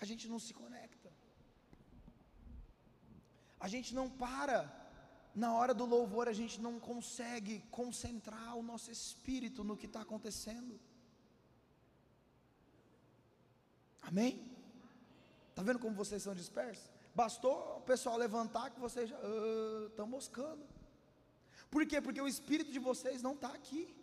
A 0.00 0.04
gente 0.04 0.28
não 0.28 0.40
se 0.40 0.52
conecta. 0.52 0.99
A 3.60 3.68
gente 3.68 3.94
não 3.94 4.08
para. 4.08 4.58
Na 5.34 5.54
hora 5.54 5.72
do 5.72 5.84
louvor, 5.84 6.26
a 6.28 6.32
gente 6.32 6.60
não 6.60 6.80
consegue 6.80 7.60
concentrar 7.70 8.56
o 8.56 8.62
nosso 8.62 8.90
espírito 8.90 9.62
no 9.62 9.76
que 9.76 9.86
está 9.86 10.00
acontecendo. 10.00 10.80
Amém? 14.02 14.32
Está 15.50 15.62
vendo 15.62 15.78
como 15.78 15.94
vocês 15.94 16.22
são 16.22 16.34
dispersos? 16.34 16.90
Bastou 17.14 17.76
o 17.78 17.82
pessoal 17.82 18.16
levantar 18.16 18.70
que 18.70 18.80
vocês 18.80 19.08
já 19.10 19.18
estão 19.88 20.06
uh, 20.06 20.08
moscando. 20.08 20.64
Por 21.70 21.86
quê? 21.86 22.00
Porque 22.00 22.20
o 22.20 22.26
espírito 22.26 22.72
de 22.72 22.78
vocês 22.78 23.22
não 23.22 23.34
está 23.34 23.48
aqui. 23.48 23.94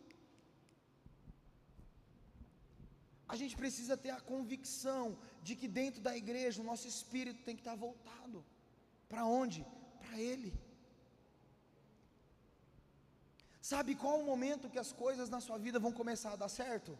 A 3.27 3.35
gente 3.35 3.57
precisa 3.57 3.97
ter 3.97 4.11
a 4.11 4.21
convicção 4.21 5.17
de 5.43 5.55
que 5.55 5.67
dentro 5.67 6.01
da 6.01 6.15
igreja 6.15 6.61
o 6.61 6.65
nosso 6.65 6.87
espírito 6.87 7.43
tem 7.43 7.55
que 7.55 7.61
estar 7.61 7.71
tá 7.71 7.77
voltado. 7.77 8.45
Para 9.09 9.25
onde? 9.25 9.65
Para 9.99 10.19
Ele. 10.19 10.53
Sabe 13.61 13.95
qual 13.95 14.19
o 14.19 14.25
momento 14.31 14.69
que 14.69 14.79
as 14.79 14.91
coisas 15.03 15.29
na 15.29 15.41
sua 15.41 15.57
vida 15.57 15.79
vão 15.85 15.91
começar 15.91 16.31
a 16.33 16.41
dar 16.43 16.49
certo? 16.49 16.97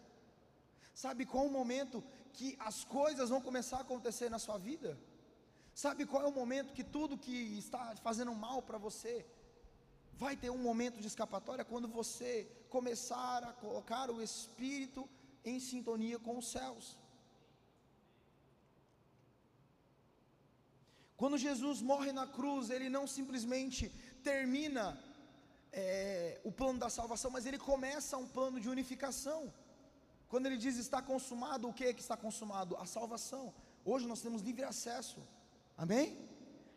Sabe 0.93 1.25
qual 1.25 1.45
o 1.45 1.51
momento 1.59 2.03
que 2.33 2.57
as 2.59 2.83
coisas 2.83 3.29
vão 3.29 3.41
começar 3.41 3.77
a 3.77 3.85
acontecer 3.87 4.29
na 4.29 4.39
sua 4.39 4.57
vida? 4.57 4.97
Sabe 5.73 6.05
qual 6.05 6.23
é 6.23 6.27
o 6.27 6.39
momento 6.41 6.73
que 6.73 6.83
tudo 6.83 7.17
que 7.25 7.37
está 7.57 7.95
fazendo 8.07 8.33
mal 8.33 8.61
para 8.61 8.77
você 8.77 9.25
vai 10.23 10.35
ter 10.35 10.49
um 10.49 10.57
momento 10.69 10.99
de 10.99 11.07
escapatória 11.07 11.63
quando 11.63 11.87
você 11.87 12.49
começar 12.69 13.43
a 13.43 13.53
colocar 13.53 14.09
o 14.09 14.21
espírito 14.21 15.07
em 15.45 15.59
sintonia 15.59 16.17
com 16.19 16.37
os 16.37 16.47
céus. 16.51 16.97
Quando 21.17 21.37
Jesus 21.37 21.81
morre 21.81 22.11
na 22.11 22.27
cruz, 22.27 22.69
ele 22.69 22.89
não 22.89 23.05
simplesmente 23.07 23.89
termina 24.23 24.85
é, 25.71 26.39
o 26.43 26.51
plano 26.51 26.79
da 26.79 26.89
salvação, 26.89 27.31
mas 27.31 27.45
ele 27.45 27.57
começa 27.57 28.17
um 28.17 28.27
plano 28.27 28.59
de 28.59 28.69
unificação. 28.69 29.51
Quando 30.29 30.45
ele 30.45 30.57
diz 30.57 30.77
está 30.77 31.01
consumado, 31.01 31.67
o 31.67 31.73
que 31.73 31.85
é 31.85 31.93
que 31.93 32.01
está 32.01 32.15
consumado? 32.15 32.77
A 32.77 32.85
salvação. 32.85 33.53
Hoje 33.83 34.05
nós 34.05 34.21
temos 34.21 34.41
livre 34.41 34.63
acesso 34.63 35.19
Amém? 35.77 36.17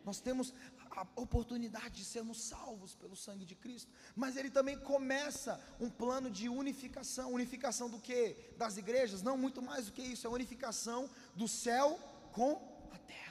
Nós 0.05 0.19
temos 0.19 0.53
a 0.91 1.07
oportunidade 1.15 1.95
de 1.95 2.05
sermos 2.05 2.39
salvos 2.41 2.95
pelo 2.95 3.15
sangue 3.15 3.45
de 3.45 3.55
Cristo, 3.55 3.91
mas 4.15 4.35
ele 4.35 4.51
também 4.51 4.77
começa 4.77 5.59
um 5.79 5.89
plano 5.89 6.29
de 6.29 6.47
unificação, 6.49 7.33
unificação 7.33 7.89
do 7.89 7.99
que? 7.99 8.35
Das 8.57 8.77
igrejas? 8.77 9.23
Não, 9.23 9.37
muito 9.37 9.61
mais 9.61 9.87
do 9.87 9.91
que 9.91 10.01
isso, 10.01 10.27
é 10.27 10.29
unificação 10.29 11.09
do 11.35 11.47
céu 11.47 11.97
com 12.31 12.51
a 12.91 12.97
terra. 12.99 13.30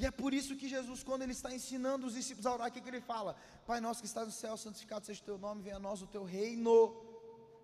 E 0.00 0.06
é 0.06 0.10
por 0.10 0.32
isso 0.32 0.56
que 0.60 0.66
Jesus, 0.74 1.00
quando 1.08 1.22
ele 1.24 1.36
está 1.38 1.50
ensinando 1.56 2.06
os 2.06 2.14
discípulos 2.18 2.46
a 2.46 2.54
orar, 2.54 2.68
o 2.68 2.72
que, 2.72 2.80
que 2.84 2.88
ele 2.92 3.02
fala? 3.02 3.32
Pai 3.66 3.80
nosso 3.86 4.00
que 4.00 4.06
estás 4.06 4.26
no 4.26 4.32
céu, 4.32 4.56
santificado 4.56 5.04
seja 5.04 5.20
o 5.20 5.28
teu 5.30 5.36
nome, 5.46 5.64
venha 5.66 5.76
a 5.76 5.86
nós 5.86 6.00
o 6.00 6.06
teu 6.14 6.24
reino, 6.24 6.74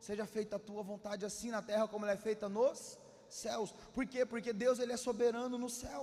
seja 0.08 0.26
feita 0.26 0.56
a 0.56 0.64
tua 0.68 0.82
vontade 0.82 1.24
assim 1.24 1.50
na 1.50 1.62
terra 1.70 1.88
como 1.88 2.04
ela 2.04 2.12
é 2.12 2.22
feita 2.28 2.46
nos 2.46 2.98
céus. 3.30 3.72
Por 3.94 4.04
quê? 4.12 4.26
Porque 4.26 4.52
Deus 4.52 4.78
ele 4.78 4.92
é 4.92 4.98
soberano 4.98 5.56
no 5.64 5.70
céu. 5.70 6.02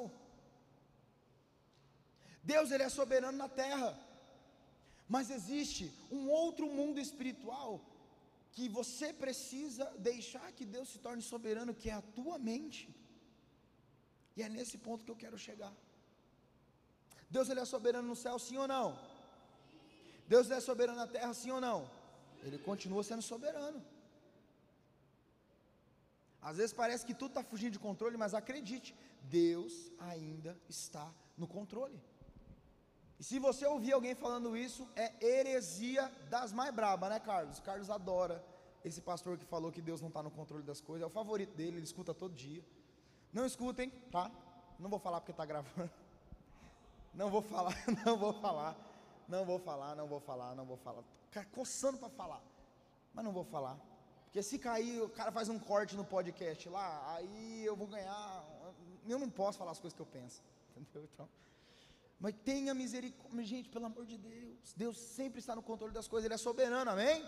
Deus 2.52 2.72
ele 2.72 2.82
é 2.90 2.90
soberano 2.90 3.38
na 3.38 3.50
terra. 3.64 3.92
Mas 5.08 5.30
existe 5.38 5.86
um 6.18 6.24
outro 6.42 6.68
mundo 6.80 7.00
espiritual 7.00 7.72
que 8.56 8.68
você 8.80 9.14
precisa 9.14 9.86
deixar 10.10 10.52
que 10.52 10.66
Deus 10.66 10.90
se 10.90 10.98
torne 10.98 11.22
soberano, 11.22 11.80
que 11.82 11.92
é 11.92 11.94
a 11.94 12.08
tua 12.20 12.40
mente. 12.40 12.84
E 14.36 14.42
é 14.42 14.50
nesse 14.50 14.80
ponto 14.80 15.06
que 15.06 15.12
eu 15.12 15.24
quero 15.26 15.38
chegar. 15.38 15.74
Deus 17.30 17.50
ele 17.50 17.60
é 17.60 17.66
soberano 17.66 18.08
no 18.08 18.16
céu, 18.16 18.38
sim 18.38 18.58
ou 18.58 18.68
não? 18.68 18.98
Deus 20.28 20.48
ele 20.48 20.56
é 20.56 20.62
soberano 20.62 20.98
na 20.98 21.08
terra, 21.08 21.34
sim 21.34 21.52
ou 21.52 21.62
não? 21.62 21.90
Ele 22.44 22.58
continua 22.58 23.04
sendo 23.04 23.22
soberano. 23.22 23.84
Às 26.42 26.58
vezes 26.58 26.74
parece 26.74 27.06
que 27.06 27.14
tudo 27.14 27.30
está 27.30 27.44
fugindo 27.44 27.74
de 27.74 27.80
controle, 27.80 28.18
mas 28.18 28.34
acredite, 28.34 28.96
Deus 29.24 29.92
ainda 29.98 30.58
está 30.68 31.10
no 31.38 31.48
controle. 31.48 32.00
E 33.20 33.24
se 33.24 33.40
você 33.40 33.66
ouvir 33.66 33.94
alguém 33.94 34.14
falando 34.14 34.58
isso, 34.58 34.90
é 34.96 35.14
heresia 35.26 36.12
das 36.30 36.52
mais 36.52 36.74
brabas, 36.74 37.10
né, 37.10 37.20
Carlos? 37.20 37.60
Carlos 37.60 37.90
adora 37.90 38.44
esse 38.84 39.00
pastor 39.00 39.38
que 39.38 39.46
falou 39.46 39.72
que 39.72 39.82
Deus 39.82 40.02
não 40.02 40.10
está 40.10 40.22
no 40.22 40.30
controle 40.30 40.64
das 40.64 40.82
coisas, 40.82 41.04
é 41.04 41.06
o 41.06 41.10
favorito 41.10 41.56
dele, 41.56 41.78
ele 41.78 41.86
escuta 41.86 42.14
todo 42.14 42.36
dia. 42.36 42.64
Não 43.32 43.46
escutem, 43.46 43.90
tá? 44.12 44.30
Não 44.78 44.90
vou 44.90 45.00
falar 45.00 45.22
porque 45.22 45.32
está 45.32 45.46
gravando. 45.46 45.90
Não 47.16 47.30
vou 47.30 47.44
falar, 47.44 47.76
não 48.06 48.18
vou 48.18 48.34
falar, 48.34 48.76
não 49.28 49.46
vou 49.46 49.60
falar, 49.60 49.96
não 49.96 50.08
vou 50.08 50.20
falar, 50.20 50.56
não 50.56 50.66
vou 50.66 50.78
falar. 50.78 51.04
Coçando 51.52 52.00
para 52.00 52.10
falar, 52.10 52.42
mas 53.14 53.24
não 53.24 53.32
vou 53.32 53.44
falar. 53.44 53.78
Porque 54.26 54.42
se 54.42 54.58
cair, 54.58 55.00
o 55.00 55.10
cara 55.10 55.32
faz 55.32 55.48
um 55.48 55.60
corte 55.60 55.96
no 55.96 56.04
podcast 56.04 56.68
lá, 56.70 57.16
aí 57.16 57.64
eu 57.64 57.76
vou 57.76 57.86
ganhar. 57.86 58.44
Eu 59.08 59.20
não 59.20 59.30
posso 59.30 59.60
falar 59.60 59.72
as 59.72 59.80
coisas 59.80 59.96
que 59.96 60.02
eu 60.02 60.08
penso. 60.08 60.42
Entendeu? 60.76 61.08
Então. 61.14 61.30
Mas 62.20 62.34
tenha 62.44 62.74
misericórdia, 62.74 63.44
gente, 63.44 63.70
pelo 63.70 63.86
amor 63.86 64.06
de 64.08 64.18
Deus. 64.18 64.74
Deus 64.76 64.98
sempre 64.98 65.40
está 65.40 65.56
no 65.56 65.62
controle 65.62 65.94
das 65.94 66.08
coisas, 66.08 66.26
Ele 66.26 66.34
é 66.34 66.38
soberano, 66.38 66.90
amém? 66.90 67.24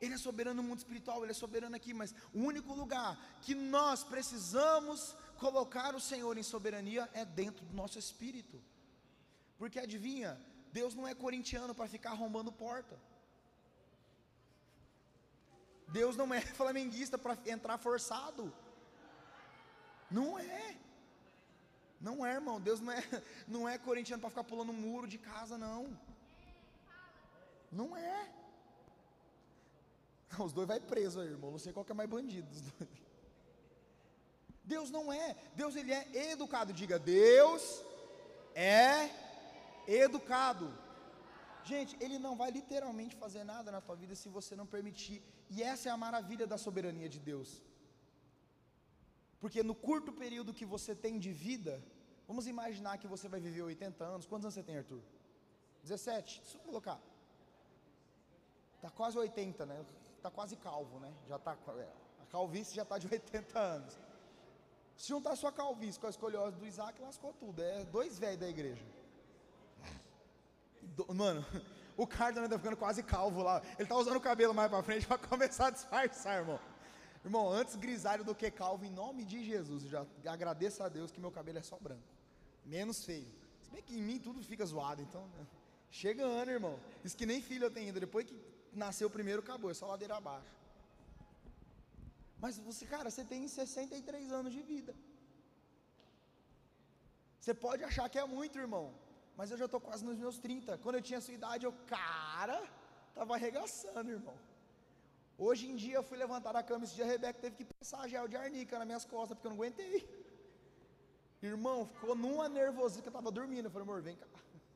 Ele 0.00 0.14
é 0.14 0.18
soberano 0.18 0.62
no 0.62 0.68
mundo 0.68 0.78
espiritual, 0.78 1.22
Ele 1.22 1.32
é 1.32 1.34
soberano 1.34 1.76
aqui, 1.76 1.92
mas 1.92 2.14
o 2.32 2.40
único 2.40 2.72
lugar 2.72 3.18
que 3.42 3.54
nós 3.54 4.02
precisamos 4.02 5.14
colocar 5.44 5.90
o 5.98 6.04
Senhor 6.10 6.34
em 6.38 6.46
soberania 6.54 7.04
é 7.20 7.24
dentro 7.24 7.64
do 7.68 7.74
nosso 7.80 7.98
espírito. 8.04 8.56
Porque 9.58 9.78
adivinha, 9.86 10.30
Deus 10.78 10.94
não 10.98 11.06
é 11.06 11.14
corintiano 11.24 11.74
para 11.78 11.92
ficar 11.94 12.12
arrombando 12.12 12.52
porta. 12.66 12.96
Deus 15.98 16.16
não 16.20 16.28
é 16.38 16.40
flamenguista 16.60 17.18
para 17.24 17.36
entrar 17.54 17.76
forçado. 17.88 18.44
Não 20.18 20.38
é. 20.38 20.76
Não 22.00 22.16
é, 22.24 22.32
irmão. 22.40 22.56
Deus 22.68 22.80
não 22.80 22.92
é, 22.92 23.02
não 23.54 23.68
é 23.68 23.76
corintiano 23.88 24.20
para 24.20 24.30
ficar 24.34 24.44
pulando 24.44 24.72
um 24.72 24.80
muro 24.86 25.08
de 25.14 25.18
casa, 25.18 25.58
não. 25.66 25.82
Não 27.80 27.88
é. 27.96 28.20
Os 30.38 30.52
dois 30.52 30.68
vai 30.72 30.80
preso 30.80 31.20
aí, 31.20 31.28
irmão. 31.36 31.50
Não 31.50 31.58
sei 31.58 31.72
qual 31.72 31.84
que 31.84 31.92
é 31.92 31.94
mais 31.94 32.08
bandido 32.08 32.48
dos 32.48 32.62
dois. 32.72 33.11
Deus 34.74 34.90
não 34.96 35.04
é. 35.24 35.28
Deus 35.60 35.74
ele 35.80 35.92
é 35.92 36.32
educado. 36.34 36.72
Diga, 36.80 36.98
Deus 36.98 37.62
é 38.54 39.10
educado. 40.04 40.66
Gente, 41.70 41.92
ele 42.04 42.18
não 42.26 42.34
vai 42.40 42.50
literalmente 42.58 43.14
fazer 43.24 43.44
nada 43.52 43.70
na 43.76 43.80
tua 43.86 43.96
vida 44.02 44.14
se 44.22 44.28
você 44.36 44.54
não 44.60 44.66
permitir 44.74 45.18
e 45.54 45.62
essa 45.62 45.88
é 45.88 45.92
a 45.92 46.02
maravilha 46.06 46.46
da 46.52 46.56
soberania 46.56 47.08
de 47.14 47.20
Deus. 47.30 47.50
Porque 49.42 49.62
no 49.62 49.74
curto 49.74 50.10
período 50.22 50.54
que 50.58 50.66
você 50.74 50.94
tem 51.04 51.18
de 51.24 51.32
vida, 51.32 51.72
vamos 52.26 52.46
imaginar 52.46 52.96
que 52.96 53.06
você 53.14 53.28
vai 53.28 53.40
viver 53.40 53.62
80 53.62 54.02
anos. 54.02 54.26
Quantos 54.26 54.46
anos 54.46 54.54
você 54.54 54.62
tem, 54.62 54.78
Arthur? 54.78 55.02
17. 55.82 56.40
Deixa 56.40 56.56
eu 56.56 56.62
colocar. 56.62 56.98
Tá 58.80 58.90
quase 58.90 59.18
80, 59.18 59.66
né? 59.66 59.84
Tá 60.22 60.30
quase 60.30 60.56
calvo, 60.56 60.98
né? 61.00 61.12
Já 61.28 61.38
tá 61.38 61.56
é, 61.78 61.88
a 62.22 62.26
calvície 62.30 62.74
já 62.74 62.84
tá 62.84 62.96
de 62.98 63.08
80 63.12 63.58
anos. 63.58 63.98
Se 65.02 65.08
juntar 65.08 65.34
sua 65.34 65.50
calvície 65.50 65.98
com 65.98 66.06
a 66.06 66.10
escoliose 66.10 66.56
do 66.56 66.64
Isaac, 66.64 67.02
lascou 67.02 67.32
tudo. 67.32 67.60
É 67.60 67.84
dois 67.86 68.20
velhos 68.20 68.38
da 68.38 68.48
igreja. 68.48 68.84
Mano, 71.12 71.44
o 71.98 72.06
cara 72.06 72.32
também 72.32 72.48
tá 72.48 72.56
ficando 72.56 72.76
quase 72.76 73.02
calvo 73.02 73.42
lá. 73.42 73.60
Ele 73.76 73.88
tá 73.88 73.96
usando 73.96 74.14
o 74.18 74.20
cabelo 74.20 74.54
mais 74.54 74.70
para 74.70 74.80
frente 74.80 75.04
para 75.04 75.18
começar 75.26 75.66
a 75.66 75.70
disfarçar, 75.70 76.38
irmão. 76.38 76.60
Irmão, 77.24 77.50
antes 77.50 77.74
grisalho 77.74 78.22
do 78.22 78.32
que 78.32 78.48
calvo, 78.48 78.84
em 78.84 78.92
nome 78.92 79.24
de 79.24 79.44
Jesus. 79.44 79.82
Já 79.88 80.06
agradeço 80.24 80.84
a 80.84 80.88
Deus 80.88 81.10
que 81.10 81.20
meu 81.20 81.32
cabelo 81.32 81.58
é 81.58 81.62
só 81.64 81.76
branco. 81.80 82.06
Menos 82.64 83.04
feio. 83.04 83.26
Se 83.60 83.72
bem 83.72 83.82
que 83.82 83.98
em 83.98 84.02
mim 84.02 84.20
tudo 84.20 84.40
fica 84.44 84.64
zoado, 84.64 85.02
então. 85.02 85.26
Né? 85.36 85.44
Chega 85.90 86.24
ano, 86.24 86.52
irmão. 86.52 86.78
Isso 87.04 87.16
que 87.16 87.26
nem 87.26 87.42
filho 87.42 87.64
eu 87.64 87.72
tenho 87.72 87.88
ainda. 87.88 87.98
Depois 87.98 88.24
que 88.24 88.40
nasceu 88.72 89.08
o 89.08 89.10
primeiro, 89.10 89.42
acabou. 89.42 89.68
É 89.68 89.74
só 89.74 89.88
ladeira 89.88 90.16
abaixo. 90.16 90.61
Mas 92.42 92.58
você, 92.68 92.84
cara, 92.94 93.08
você 93.08 93.24
tem 93.32 93.40
63 93.46 94.32
anos 94.38 94.52
de 94.52 94.62
vida. 94.70 94.92
Você 97.38 97.54
pode 97.66 97.82
achar 97.88 98.08
que 98.12 98.18
é 98.18 98.24
muito, 98.36 98.58
irmão. 98.58 98.86
Mas 99.36 99.50
eu 99.52 99.58
já 99.60 99.66
estou 99.66 99.80
quase 99.80 100.04
nos 100.08 100.18
meus 100.24 100.38
30. 100.46 100.78
Quando 100.78 100.96
eu 100.96 101.02
tinha 101.08 101.20
sua 101.20 101.34
idade, 101.34 101.66
eu, 101.66 101.72
cara, 101.86 102.58
estava 103.10 103.34
arregaçando, 103.34 104.10
irmão. 104.10 104.36
Hoje 105.38 105.70
em 105.70 105.76
dia 105.76 105.96
eu 105.96 106.02
fui 106.08 106.18
levantar 106.18 106.54
a 106.56 106.64
cama 106.64 106.84
esse 106.84 106.96
dia, 106.96 107.04
a 107.04 107.08
Rebeca 107.08 107.38
teve 107.44 107.56
que 107.56 107.64
passar 107.64 108.08
gel 108.08 108.26
de 108.32 108.36
arnica 108.36 108.76
nas 108.78 108.86
minhas 108.86 109.04
costas, 109.04 109.34
porque 109.36 109.46
eu 109.46 109.52
não 109.52 109.58
aguentei. 109.58 109.96
Irmão, 111.40 111.86
ficou 111.86 112.14
numa 112.16 112.48
nervosinha 112.48 113.02
que 113.02 113.08
eu 113.08 113.16
estava 113.16 113.30
dormindo. 113.30 113.66
Eu 113.66 113.70
falei, 113.70 113.86
amor, 113.88 114.02
vem 114.02 114.16
cá. 114.16 114.26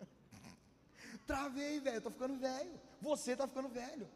Travei, 1.27 1.81
velho, 1.81 1.99
estou 1.99 2.13
ficando 2.13 2.37
velho. 2.37 2.81
Você 3.01 3.33
está 3.33 3.49
ficando 3.49 3.69
velho. 3.69 4.09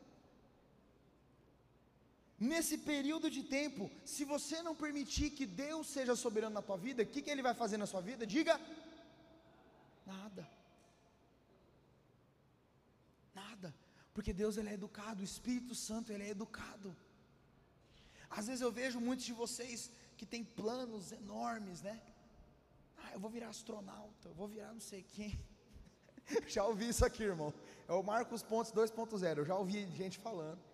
Nesse 2.40 2.78
período 2.78 3.30
de 3.30 3.42
tempo, 3.42 3.90
se 4.02 4.24
você 4.24 4.62
não 4.62 4.74
permitir 4.74 5.28
que 5.30 5.44
Deus 5.44 5.86
seja 5.88 6.16
soberano 6.16 6.54
na 6.54 6.62
tua 6.62 6.78
vida, 6.78 7.02
o 7.02 7.06
que, 7.06 7.20
que 7.20 7.30
Ele 7.30 7.42
vai 7.42 7.54
fazer 7.54 7.76
na 7.76 7.84
sua 7.86 8.00
vida? 8.00 8.26
Diga 8.26 8.58
nada. 10.06 10.48
Nada. 13.34 13.74
Porque 14.14 14.32
Deus 14.32 14.56
ele 14.56 14.70
é 14.70 14.74
educado, 14.74 15.20
o 15.20 15.24
Espírito 15.24 15.74
Santo 15.74 16.12
ele 16.12 16.24
é 16.24 16.30
educado. 16.30 16.96
Às 18.30 18.46
vezes 18.46 18.62
eu 18.62 18.72
vejo 18.72 18.98
muitos 19.00 19.26
de 19.26 19.34
vocês 19.34 19.90
que 20.16 20.24
têm 20.24 20.42
planos 20.42 21.12
enormes, 21.12 21.82
né? 21.82 22.00
Ah, 22.98 23.10
eu 23.12 23.20
vou 23.20 23.30
virar 23.30 23.48
astronauta, 23.48 24.28
eu 24.28 24.34
vou 24.34 24.48
virar 24.48 24.72
não 24.72 24.80
sei 24.80 25.02
quem. 25.02 25.38
já 26.46 26.64
ouvi 26.64 26.88
isso 26.88 27.04
aqui, 27.04 27.22
irmão. 27.22 27.52
É 27.86 27.92
o 27.92 28.02
Marcos 28.02 28.42
Pontes 28.42 28.72
2.0. 28.72 29.38
Eu 29.38 29.44
já 29.44 29.56
ouvi 29.56 29.86
gente 29.90 30.18
falando. 30.18 30.69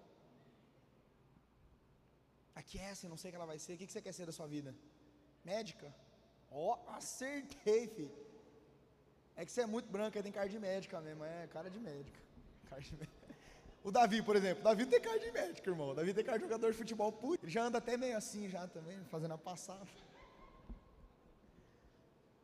Aqui 2.61 2.79
é 2.79 2.93
não 3.13 3.19
sei 3.19 3.29
o 3.29 3.33
que 3.33 3.37
ela 3.37 3.47
vai 3.53 3.59
ser. 3.59 3.75
O 3.75 3.79
que 3.79 3.87
você 3.87 4.01
quer 4.01 4.13
ser 4.13 4.27
da 4.27 4.33
sua 4.33 4.47
vida? 4.47 4.75
Médica? 5.45 5.95
Ó, 6.51 6.57
oh, 6.73 6.91
acertei, 6.99 7.87
filho. 7.87 8.11
É 9.37 9.45
que 9.45 9.53
você 9.53 9.61
é 9.61 9.67
muito 9.67 9.91
branco, 9.91 10.17
aí 10.17 10.23
tem 10.23 10.33
cara 10.33 10.49
de 10.49 10.59
médica 10.59 10.99
mesmo. 11.01 11.23
É 11.25 11.47
cara 11.49 11.69
de 11.71 11.79
médica. 11.79 12.19
Cara 12.71 12.83
de 12.83 12.97
médica. 12.97 13.27
O 13.85 13.93
Davi, 13.93 14.21
por 14.21 14.35
exemplo, 14.35 14.63
o 14.63 14.65
Davi 14.65 14.85
tem 14.85 15.01
cara 15.01 15.21
de 15.21 15.31
médico, 15.31 15.69
irmão. 15.71 15.91
O 15.91 15.95
Davi 15.95 16.13
tem 16.13 16.25
cara 16.25 16.39
de 16.39 16.43
jogador 16.43 16.73
de 16.73 16.77
futebol 16.77 17.13
puro. 17.13 17.39
Ele 17.41 17.53
já 17.57 17.63
anda 17.63 17.79
até 17.79 17.97
meio 17.97 18.17
assim 18.17 18.49
já 18.49 18.67
também, 18.67 18.99
fazendo 19.05 19.35
a 19.35 19.39
passada. 19.39 19.87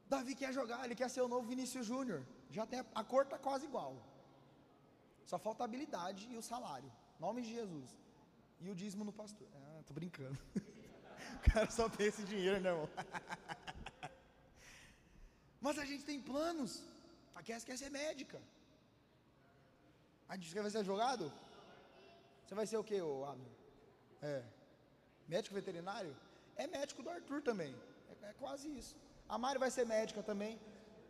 Davi 0.08 0.36
quer 0.36 0.52
jogar, 0.52 0.84
ele 0.84 0.94
quer 0.94 1.08
ser 1.10 1.22
o 1.22 1.26
novo 1.26 1.48
Vinícius 1.48 1.84
Júnior. 1.84 2.22
Já 2.48 2.64
tem 2.64 2.78
a, 2.78 2.86
a 2.94 3.02
cor 3.02 3.26
tá 3.26 3.38
quase 3.38 3.64
igual. 3.66 3.96
Só 5.26 5.36
falta 5.36 5.64
a 5.64 5.66
habilidade 5.66 6.28
e 6.30 6.36
o 6.36 6.42
salário. 6.42 6.92
Nome 7.18 7.42
de 7.42 7.52
Jesus. 7.52 7.90
E 8.64 8.70
o 8.70 8.74
dízimo 8.74 9.04
no 9.04 9.12
pastor. 9.12 9.48
Ah, 9.54 9.82
tô 9.84 9.92
brincando. 9.92 10.38
o 11.36 11.50
cara 11.50 11.68
só 11.68 11.88
pensa 11.88 12.22
em 12.22 12.24
dinheiro, 12.24 12.60
né, 12.60 12.70
irmão? 12.70 12.88
Mas 15.60 15.78
a 15.78 15.84
gente 15.84 16.04
tem 16.04 16.20
planos. 16.20 16.84
A 17.34 17.42
Cass 17.42 17.64
quer 17.64 17.76
ser 17.76 17.90
médica. 17.90 18.40
A 20.28 20.36
gente 20.36 20.54
vai 20.54 20.70
ser 20.70 20.78
advogado? 20.78 21.32
Você 22.44 22.54
vai 22.54 22.66
ser 22.66 22.76
o 22.76 22.84
que, 22.84 23.00
ô 23.00 23.24
Abner? 23.24 23.52
É. 24.22 24.42
Médico 25.26 25.54
veterinário? 25.54 26.14
É 26.56 26.66
médico 26.68 27.02
do 27.02 27.10
Arthur 27.10 27.42
também. 27.42 27.74
É, 28.10 28.28
é, 28.28 28.32
quase 28.34 28.68
isso. 28.68 28.96
A 29.28 29.38
Mari 29.38 29.58
vai 29.58 29.70
ser 29.70 29.84
médica 29.86 30.22
também. 30.22 30.60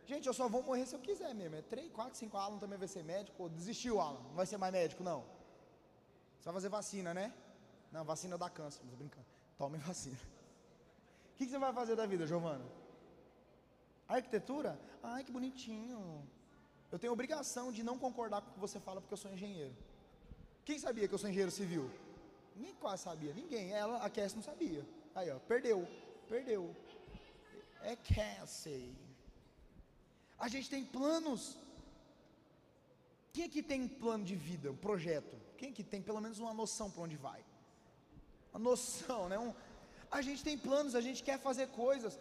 Gente, 0.07 0.27
eu 0.27 0.33
só 0.33 0.47
vou 0.47 0.63
morrer 0.63 0.85
se 0.87 0.95
eu 0.95 0.99
quiser 0.99 1.33
mesmo. 1.35 1.55
É 1.55 1.61
3, 1.61 1.91
4, 1.91 2.17
5 2.17 2.35
Alan 2.37 2.57
também 2.57 2.79
vai 2.79 2.87
ser 2.87 3.03
médico. 3.03 3.37
Pô, 3.37 3.47
desistiu, 3.47 4.01
Alan. 4.01 4.21
Não 4.21 4.35
vai 4.41 4.45
ser 4.45 4.57
mais 4.57 4.73
médico, 4.73 5.03
não. 5.03 5.23
Vai 6.43 6.53
fazer 6.53 6.69
vacina, 6.69 7.13
né? 7.13 7.33
Não, 7.93 8.03
vacina 8.03 8.37
dá 8.37 8.49
câncer. 8.49 8.81
Tô 8.89 8.95
brincando. 8.97 9.25
Tome 9.57 9.77
vacina. 9.89 10.17
O 10.17 11.35
que, 11.37 11.45
que 11.45 11.51
você 11.51 11.59
vai 11.59 11.71
fazer 11.71 11.95
da 11.95 12.05
vida, 12.07 12.25
Giovana? 12.25 12.65
Arquitetura? 14.07 14.79
Ai, 15.01 15.23
que 15.23 15.31
bonitinho. 15.31 16.27
Eu 16.91 16.97
tenho 16.99 17.13
obrigação 17.13 17.71
de 17.71 17.83
não 17.83 17.97
concordar 17.97 18.41
com 18.41 18.49
o 18.49 18.53
que 18.53 18.59
você 18.59 18.79
fala 18.79 18.99
porque 18.99 19.13
eu 19.13 19.17
sou 19.17 19.31
engenheiro. 19.31 19.75
Quem 20.65 20.79
sabia 20.79 21.07
que 21.07 21.13
eu 21.13 21.17
sou 21.19 21.29
engenheiro 21.29 21.51
civil? 21.51 21.89
Nem 22.55 22.73
quase 22.75 23.03
sabia, 23.03 23.33
ninguém. 23.33 23.71
Ela, 23.71 24.03
a 24.03 24.09
Cassie 24.09 24.37
não 24.37 24.43
sabia. 24.43 24.85
Aí, 25.15 25.29
ó, 25.29 25.39
perdeu, 25.39 25.87
perdeu. 26.27 26.75
É 27.81 27.95
Cassie. 27.95 28.95
A 30.39 30.47
gente 30.47 30.69
tem 30.69 30.83
planos. 30.83 31.57
Quem 33.31 33.45
aqui 33.45 33.63
tem 33.63 33.81
um 33.81 33.87
plano 33.87 34.23
de 34.23 34.35
vida, 34.35 34.71
um 34.71 34.75
projeto? 34.75 35.35
Quem 35.57 35.69
aqui 35.69 35.83
tem 35.83 36.01
pelo 36.01 36.21
menos 36.21 36.39
uma 36.39 36.53
noção 36.53 36.89
para 36.91 37.01
onde 37.01 37.15
vai? 37.15 37.43
Uma 38.53 38.61
noção, 38.69 39.21
né? 39.27 39.37
Um, 39.45 39.53
a 40.17 40.21
gente 40.21 40.43
tem 40.47 40.57
planos, 40.57 40.95
a 40.95 41.01
gente 41.07 41.21
quer 41.27 41.39
fazer 41.47 41.67
coisas. 41.69 42.19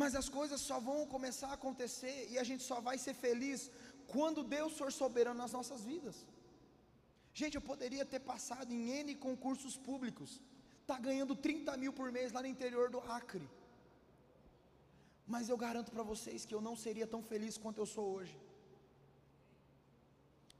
Mas 0.00 0.14
as 0.14 0.28
coisas 0.28 0.60
só 0.60 0.78
vão 0.78 0.98
começar 1.14 1.48
a 1.48 1.58
acontecer 1.60 2.28
e 2.30 2.38
a 2.38 2.44
gente 2.44 2.62
só 2.62 2.78
vai 2.88 2.96
ser 3.04 3.14
feliz 3.14 3.70
quando 4.06 4.48
Deus 4.56 4.74
for 4.80 4.92
soberano 4.92 5.40
nas 5.42 5.52
nossas 5.58 5.82
vidas. 5.90 6.16
Gente, 7.40 7.56
eu 7.56 7.64
poderia 7.70 8.04
ter 8.04 8.20
passado 8.20 8.70
em 8.72 8.90
N 9.00 9.14
concursos 9.14 9.76
públicos, 9.76 10.40
tá 10.86 10.98
ganhando 10.98 11.34
30 11.34 11.76
mil 11.76 11.92
por 11.92 12.12
mês 12.12 12.32
lá 12.32 12.42
no 12.42 12.48
interior 12.54 12.90
do 12.90 13.00
Acre. 13.18 13.48
Mas 15.26 15.48
eu 15.48 15.56
garanto 15.56 15.92
para 15.92 16.02
vocês 16.12 16.44
que 16.44 16.54
eu 16.54 16.60
não 16.60 16.76
seria 16.84 17.06
tão 17.06 17.22
feliz 17.22 17.56
quanto 17.56 17.78
eu 17.80 17.86
sou 17.86 18.06
hoje. 18.16 18.36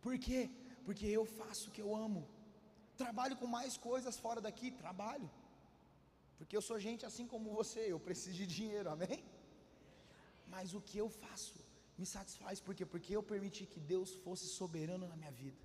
Por 0.00 0.16
quê? 0.18 0.48
Porque 0.84 1.06
eu 1.06 1.24
faço 1.24 1.68
o 1.68 1.72
que 1.72 1.82
eu 1.82 1.94
amo. 1.94 2.26
Trabalho 3.02 3.36
com 3.40 3.48
mais 3.58 3.74
coisas 3.88 4.16
fora 4.24 4.40
daqui, 4.46 4.68
trabalho. 4.84 5.28
Porque 6.38 6.56
eu 6.58 6.62
sou 6.68 6.78
gente 6.86 7.02
assim 7.08 7.26
como 7.32 7.56
você, 7.60 7.80
eu 7.94 8.00
preciso 8.08 8.36
de 8.40 8.46
dinheiro, 8.58 8.88
amém? 8.94 9.18
Mas 10.54 10.74
o 10.78 10.80
que 10.88 10.98
eu 11.02 11.08
faço 11.24 11.58
me 12.00 12.06
satisfaz, 12.14 12.60
por 12.66 12.74
quê? 12.74 12.84
Porque 12.92 13.14
eu 13.16 13.22
permiti 13.22 13.64
que 13.72 13.80
Deus 13.92 14.10
fosse 14.24 14.46
soberano 14.60 15.06
na 15.12 15.16
minha 15.22 15.32
vida. 15.42 15.62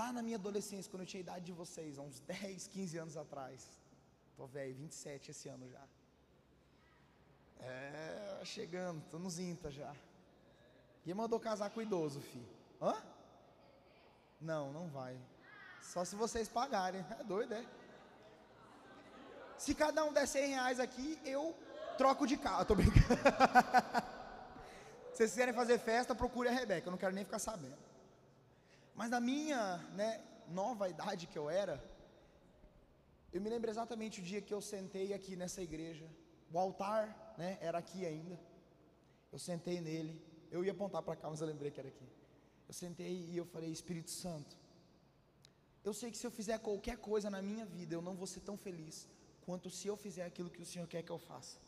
Lá 0.00 0.08
na 0.16 0.22
minha 0.26 0.38
adolescência, 0.42 0.90
quando 0.90 1.04
eu 1.04 1.10
tinha 1.12 1.20
a 1.20 1.26
idade 1.26 1.44
de 1.50 1.52
vocês, 1.52 1.98
há 1.98 2.02
uns 2.02 2.20
10, 2.20 2.68
15 2.68 2.98
anos 3.04 3.16
atrás, 3.16 3.68
tô 4.36 4.46
velho, 4.46 4.74
27 4.74 5.32
esse 5.32 5.48
ano 5.48 5.68
já. 5.68 5.84
É, 7.60 8.40
chegando, 8.44 9.02
tô 9.10 9.18
nos 9.18 9.38
INTA 9.38 9.70
já. 9.70 9.92
Quem 11.04 11.14
mandou 11.14 11.40
casar 11.40 11.70
com 11.70 11.80
o 11.80 11.82
idoso, 11.82 12.20
filho? 12.20 12.48
Hã? 12.80 12.94
Não, 14.40 14.72
não 14.72 14.88
vai. 14.88 15.18
Só 15.82 16.04
se 16.04 16.14
vocês 16.16 16.48
pagarem. 16.48 17.04
É 17.18 17.24
doido, 17.24 17.54
é? 17.54 17.64
Se 19.56 19.74
cada 19.74 20.04
um 20.04 20.12
der 20.12 20.26
100 20.26 20.48
reais 20.50 20.80
aqui, 20.80 21.18
eu 21.24 21.56
troco 21.96 22.26
de 22.26 22.36
carro. 22.36 22.64
Tô 22.64 22.74
brincando. 22.74 23.06
Se 25.12 25.24
vocês 25.24 25.30
quiserem 25.32 25.52
fazer 25.52 25.80
festa, 25.80 26.14
procure 26.14 26.48
a 26.48 26.52
Rebeca. 26.52 26.86
Eu 26.86 26.92
não 26.92 26.98
quero 26.98 27.12
nem 27.12 27.24
ficar 27.24 27.40
sabendo. 27.40 27.76
Mas 28.94 29.10
na 29.10 29.18
minha 29.18 29.78
né, 29.94 30.20
nova 30.48 30.88
idade 30.88 31.26
que 31.26 31.36
eu 31.36 31.50
era, 31.50 31.82
eu 33.32 33.40
me 33.40 33.50
lembro 33.50 33.68
exatamente 33.68 34.20
o 34.20 34.22
dia 34.22 34.40
que 34.40 34.54
eu 34.54 34.60
sentei 34.60 35.12
aqui 35.12 35.34
nessa 35.34 35.60
igreja. 35.60 36.06
O 36.52 36.58
altar 36.58 37.34
né, 37.36 37.58
era 37.60 37.78
aqui 37.78 38.06
ainda. 38.06 38.38
Eu 39.32 39.40
sentei 39.40 39.80
nele. 39.80 40.24
Eu 40.52 40.64
ia 40.64 40.70
apontar 40.72 41.02
para 41.02 41.16
cá, 41.16 41.28
mas 41.28 41.40
eu 41.40 41.48
lembrei 41.48 41.72
que 41.72 41.80
era 41.80 41.88
aqui. 41.88 42.08
Eu 42.68 42.74
sentei 42.74 43.14
e 43.32 43.36
eu 43.36 43.46
falei: 43.46 43.70
Espírito 43.70 44.10
Santo, 44.10 44.56
eu 45.84 45.94
sei 45.94 46.10
que 46.10 46.18
se 46.18 46.26
eu 46.26 46.30
fizer 46.30 46.58
qualquer 46.58 46.96
coisa 46.98 47.30
na 47.30 47.40
minha 47.40 47.64
vida, 47.64 47.94
eu 47.94 48.02
não 48.02 48.14
vou 48.14 48.26
ser 48.26 48.40
tão 48.40 48.56
feliz 48.56 49.08
quanto 49.46 49.70
se 49.70 49.88
eu 49.88 49.96
fizer 49.96 50.24
aquilo 50.24 50.50
que 50.50 50.60
o 50.60 50.66
Senhor 50.66 50.86
quer 50.86 51.02
que 51.02 51.10
eu 51.10 51.18
faça. 51.18 51.58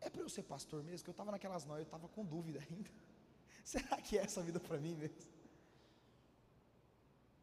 É 0.00 0.08
para 0.10 0.22
eu 0.22 0.28
ser 0.28 0.42
pastor 0.42 0.82
mesmo? 0.82 1.04
Que 1.04 1.10
eu 1.10 1.18
estava 1.18 1.30
naquelas 1.30 1.64
noias, 1.64 1.80
eu 1.80 1.90
estava 1.90 2.08
com 2.08 2.24
dúvida 2.24 2.60
ainda. 2.68 2.90
Será 3.64 3.96
que 4.00 4.18
é 4.18 4.22
essa 4.22 4.42
vida 4.42 4.60
para 4.60 4.78
mim 4.78 4.94
mesmo? 4.94 5.16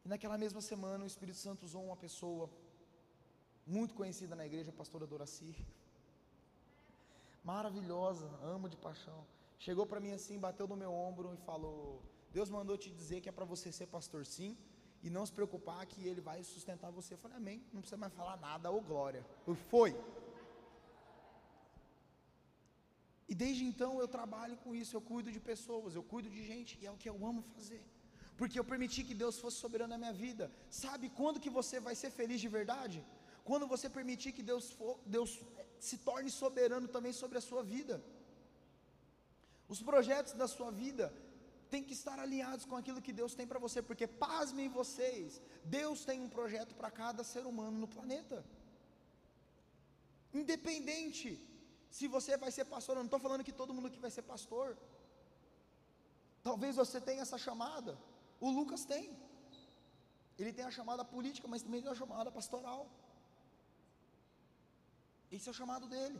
E 0.05 0.07
naquela 0.07 0.37
mesma 0.37 0.61
semana 0.61 1.03
o 1.03 1.07
Espírito 1.07 1.37
Santo 1.37 1.65
usou 1.65 1.83
uma 1.83 1.97
pessoa 1.97 2.49
muito 3.65 3.93
conhecida 3.93 4.35
na 4.35 4.45
igreja, 4.45 4.69
a 4.69 4.73
pastora 4.73 5.05
Doraci. 5.05 5.55
Maravilhosa, 7.43 8.27
amo 8.41 8.69
de 8.69 8.77
paixão. 8.77 9.25
Chegou 9.59 9.85
para 9.85 9.99
mim 9.99 10.11
assim, 10.11 10.39
bateu 10.39 10.67
no 10.67 10.77
meu 10.77 10.93
ombro 10.93 11.33
e 11.33 11.37
falou: 11.37 12.01
Deus 12.37 12.49
mandou 12.57 12.75
te 12.83 12.89
dizer 12.99 13.17
que 13.21 13.29
é 13.31 13.35
para 13.37 13.49
você 13.51 13.67
ser 13.77 13.87
pastor 13.97 14.21
sim, 14.35 14.51
e 15.05 15.09
não 15.15 15.23
se 15.27 15.33
preocupar 15.37 15.79
que 15.91 16.01
ele 16.09 16.21
vai 16.27 16.39
sustentar 16.53 16.89
você. 16.97 17.09
Eu 17.15 17.21
falei: 17.23 17.37
Amém. 17.41 17.59
Não 17.73 17.81
precisa 17.83 18.01
mais 18.03 18.13
falar 18.19 18.37
nada, 18.47 18.71
ô 18.77 18.79
glória. 18.89 19.21
E 19.51 19.55
foi. 19.71 19.91
E 23.31 23.35
desde 23.43 23.63
então 23.69 23.91
eu 24.03 24.07
trabalho 24.17 24.55
com 24.63 24.71
isso, 24.81 24.93
eu 24.97 25.03
cuido 25.09 25.31
de 25.35 25.41
pessoas, 25.51 25.95
eu 25.99 26.03
cuido 26.11 26.29
de 26.35 26.41
gente, 26.51 26.71
e 26.81 26.85
é 26.89 26.91
o 26.95 26.99
que 27.01 27.09
eu 27.13 27.17
amo 27.29 27.41
fazer. 27.55 27.81
Porque 28.39 28.57
eu 28.59 28.65
permiti 28.71 29.01
que 29.07 29.15
Deus 29.23 29.35
fosse 29.43 29.57
soberano 29.65 29.93
na 29.93 29.99
minha 30.03 30.15
vida. 30.25 30.45
Sabe 30.83 31.07
quando 31.19 31.43
que 31.45 31.55
você 31.59 31.79
vai 31.87 31.95
ser 32.01 32.11
feliz 32.19 32.39
de 32.45 32.49
verdade? 32.59 32.99
Quando 33.49 33.71
você 33.73 33.89
permitir 33.99 34.31
que 34.37 34.43
Deus, 34.51 34.65
for, 34.79 34.95
Deus 35.17 35.31
se 35.89 35.97
torne 36.09 36.29
soberano 36.41 36.87
também 36.97 37.13
sobre 37.21 37.39
a 37.41 37.45
sua 37.49 37.63
vida. 37.75 37.95
Os 39.73 39.81
projetos 39.89 40.33
da 40.41 40.47
sua 40.57 40.71
vida 40.83 41.05
têm 41.71 41.83
que 41.87 41.95
estar 41.99 42.17
alinhados 42.25 42.65
com 42.65 42.75
aquilo 42.79 43.01
que 43.05 43.13
Deus 43.21 43.33
tem 43.39 43.47
para 43.51 43.63
você, 43.65 43.81
porque 43.81 44.07
pasmem 44.25 44.69
vocês, 44.79 45.41
Deus 45.63 46.05
tem 46.09 46.19
um 46.25 46.29
projeto 46.37 46.73
para 46.79 46.89
cada 47.01 47.23
ser 47.23 47.45
humano 47.51 47.77
no 47.83 47.87
planeta. 47.95 48.37
Independente 50.41 51.29
se 51.97 52.07
você 52.15 52.37
vai 52.43 52.51
ser 52.51 52.65
pastor, 52.65 52.93
eu 52.95 53.03
não 53.03 53.11
estou 53.11 53.19
falando 53.19 53.43
que 53.47 53.57
todo 53.59 53.73
mundo 53.75 53.87
aqui 53.87 53.99
vai 54.05 54.11
ser 54.17 54.23
pastor. 54.33 54.77
Talvez 56.47 56.75
você 56.75 56.99
tenha 57.07 57.21
essa 57.25 57.37
chamada. 57.45 57.97
O 58.39 58.49
Lucas 58.57 58.83
tem. 58.85 59.05
Ele 60.37 60.53
tem 60.57 60.65
a 60.65 60.75
chamada 60.77 61.03
política, 61.13 61.47
mas 61.47 61.63
também 61.63 61.81
tem 61.81 61.91
a 61.91 61.95
chamada 61.95 62.31
pastoral. 62.39 62.81
Esse 65.31 65.47
é 65.47 65.51
o 65.51 65.59
chamado 65.61 65.87
dele. 65.93 66.19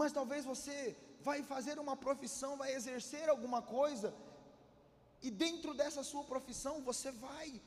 Mas 0.00 0.12
talvez 0.18 0.44
você 0.44 0.76
vai 1.20 1.38
fazer 1.52 1.78
uma 1.78 1.96
profissão, 1.96 2.56
vai 2.62 2.70
exercer 2.78 3.28
alguma 3.28 3.60
coisa, 3.62 4.12
e 5.22 5.30
dentro 5.30 5.72
dessa 5.74 6.02
sua 6.02 6.24
profissão 6.24 6.82
você 6.82 7.10
vai 7.10 7.60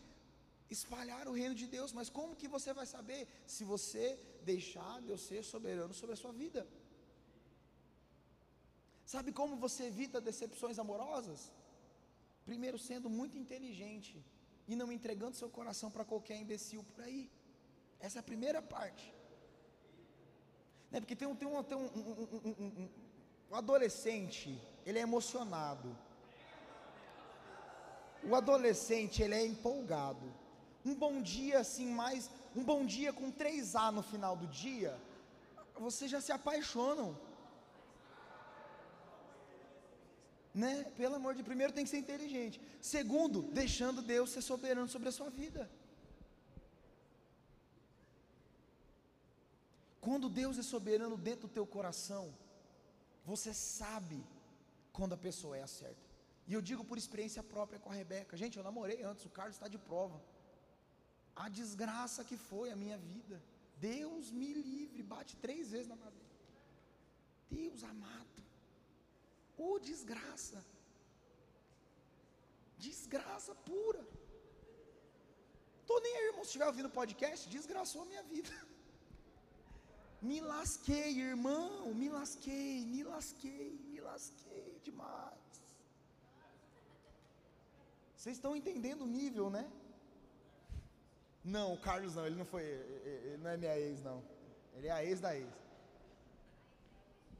espalhar 0.70 1.28
o 1.28 1.34
reino 1.34 1.56
de 1.56 1.68
Deus, 1.68 1.92
mas 1.94 2.10
como 2.10 2.36
que 2.36 2.48
você 2.48 2.74
vai 2.74 2.86
saber 2.86 3.28
se 3.46 3.64
você 3.64 4.20
deixar 4.44 5.02
Deus 5.02 5.22
ser 5.22 5.44
soberano 5.44 5.94
sobre 5.94 6.14
a 6.14 6.22
sua 6.24 6.32
vida? 6.32 6.68
Sabe 9.06 9.32
como 9.32 9.56
você 9.56 9.84
evita 9.86 10.20
decepções 10.20 10.80
amorosas? 10.80 11.52
Primeiro, 12.44 12.78
sendo 12.78 13.10
muito 13.10 13.38
inteligente 13.38 14.24
e 14.68 14.76
não 14.76 14.92
entregando 14.92 15.36
seu 15.36 15.50
coração 15.50 15.92
para 15.92 16.04
qualquer 16.04 16.38
imbecil 16.38 16.84
por 16.84 17.04
aí. 17.04 17.30
Essa 18.00 18.20
é 18.20 18.22
a 18.22 18.24
primeira 18.24 18.62
parte. 18.62 19.14
Né? 20.92 21.00
Porque 21.00 21.16
tem 21.16 21.28
um, 21.28 21.36
tem 21.36 21.48
um, 21.48 21.64
tem 21.64 21.78
um, 21.78 21.86
um, 21.86 22.56
um, 22.62 22.90
um 23.52 23.56
adolescente, 23.56 24.60
ele 24.86 25.00
é 25.00 25.02
emocionado. 25.02 25.96
O 28.30 28.36
adolescente, 28.36 29.22
ele 29.22 29.36
é 29.36 29.46
empolgado. 29.46 30.26
Um 30.84 30.96
bom 30.96 31.22
dia 31.22 31.60
assim, 31.60 31.88
mais 32.04 32.30
um 32.56 32.64
bom 32.64 32.86
dia 32.86 33.12
com 33.12 33.30
três 33.30 33.76
A 33.76 33.92
no 33.92 34.02
final 34.02 34.36
do 34.36 34.48
dia, 34.48 34.98
vocês 35.78 36.10
já 36.10 36.22
se 36.22 36.32
apaixonam. 36.32 37.18
Né? 40.54 40.86
Pelo 40.96 41.16
amor 41.16 41.36
de 41.36 41.44
primeiro 41.44 41.74
tem 41.74 41.84
que 41.84 41.90
ser 41.90 41.98
inteligente. 41.98 42.62
Segundo, 42.80 43.42
deixando 43.42 44.02
Deus 44.02 44.30
ser 44.30 44.42
soberano 44.42 44.88
sobre 44.88 45.10
a 45.10 45.12
sua 45.12 45.30
vida. 45.30 45.70
Quando 50.00 50.30
Deus 50.30 50.58
é 50.58 50.64
soberano 50.64 51.18
dentro 51.18 51.48
do 51.48 51.54
teu 51.54 51.66
coração, 51.66 52.34
você 53.26 53.54
sabe 53.54 54.24
quando 54.94 55.14
a 55.14 55.18
pessoa 55.18 55.58
é 55.58 55.64
a 55.64 55.68
certa. 55.68 56.05
E 56.48 56.54
eu 56.54 56.62
digo 56.70 56.84
por 56.90 56.98
experiência 56.98 57.42
própria 57.54 57.80
com 57.84 57.92
a 57.92 57.98
Rebeca. 58.02 58.38
Gente, 58.42 58.58
eu 58.58 58.64
namorei 58.70 59.02
antes, 59.12 59.26
o 59.26 59.36
Carlos 59.38 59.56
está 59.56 59.68
de 59.76 59.80
prova. 59.90 60.20
A 61.36 61.48
desgraça 61.60 62.24
que 62.30 62.38
foi 62.50 62.68
a 62.72 62.76
minha 62.84 62.98
vida. 62.98 63.38
Deus 63.78 64.32
me 64.40 64.52
livre, 64.54 65.02
bate 65.16 65.36
três 65.46 65.72
vezes 65.72 65.88
na 65.94 65.98
madeira. 66.04 66.36
Deus 67.50 67.84
amado. 67.84 68.44
Oh, 69.58 69.78
desgraça. 69.80 70.64
Desgraça 72.78 73.54
pura. 73.70 74.04
Tô 75.90 76.00
nem 76.00 76.16
aí, 76.18 76.26
irmão, 76.26 76.44
se 76.44 76.50
estiver 76.50 76.68
ouvindo 76.68 76.90
podcast, 77.02 77.50
desgraçou 77.50 78.02
a 78.04 78.06
minha 78.06 78.24
vida. 78.24 78.50
Me 80.22 80.38
lasquei, 80.42 81.10
irmão, 81.20 81.94
me 81.94 82.08
lasquei, 82.10 82.84
me 82.94 83.04
lasquei, 83.04 83.80
me 83.92 84.00
lasquei 84.00 84.80
demais. 84.84 85.45
Vocês 88.26 88.38
estão 88.38 88.56
entendendo 88.60 89.02
o 89.04 89.12
nível, 89.16 89.52
né? 89.56 89.64
Não, 91.56 91.66
o 91.76 91.80
Carlos 91.80 92.16
não, 92.16 92.26
ele 92.26 92.38
não 92.40 92.46
foi, 92.52 92.64
ele 92.64 93.38
não 93.38 93.52
é 93.52 93.58
minha 93.64 93.78
ex, 93.78 94.02
não. 94.02 94.20
Ele 94.76 94.88
é 94.88 94.92
a 94.92 95.06
ex 95.06 95.20
da 95.26 95.32
ex. 95.38 95.52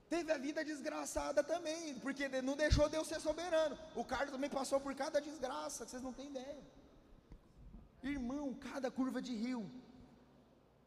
Teve 0.08 0.32
a 0.32 0.38
vida 0.38 0.64
desgraçada 0.64 1.44
também, 1.44 1.98
porque 2.04 2.28
não 2.50 2.56
deixou 2.56 2.88
Deus 2.88 3.08
ser 3.08 3.20
soberano. 3.20 3.76
O 3.96 4.06
Carlos 4.06 4.34
também 4.36 4.48
passou 4.48 4.80
por 4.80 4.94
cada 4.94 5.20
desgraça, 5.20 5.88
vocês 5.88 6.04
não 6.04 6.14
têm 6.14 6.28
ideia. 6.28 6.64
Irmão, 8.04 8.54
cada 8.54 8.92
curva 8.92 9.20
de 9.20 9.34
rio, 9.36 9.64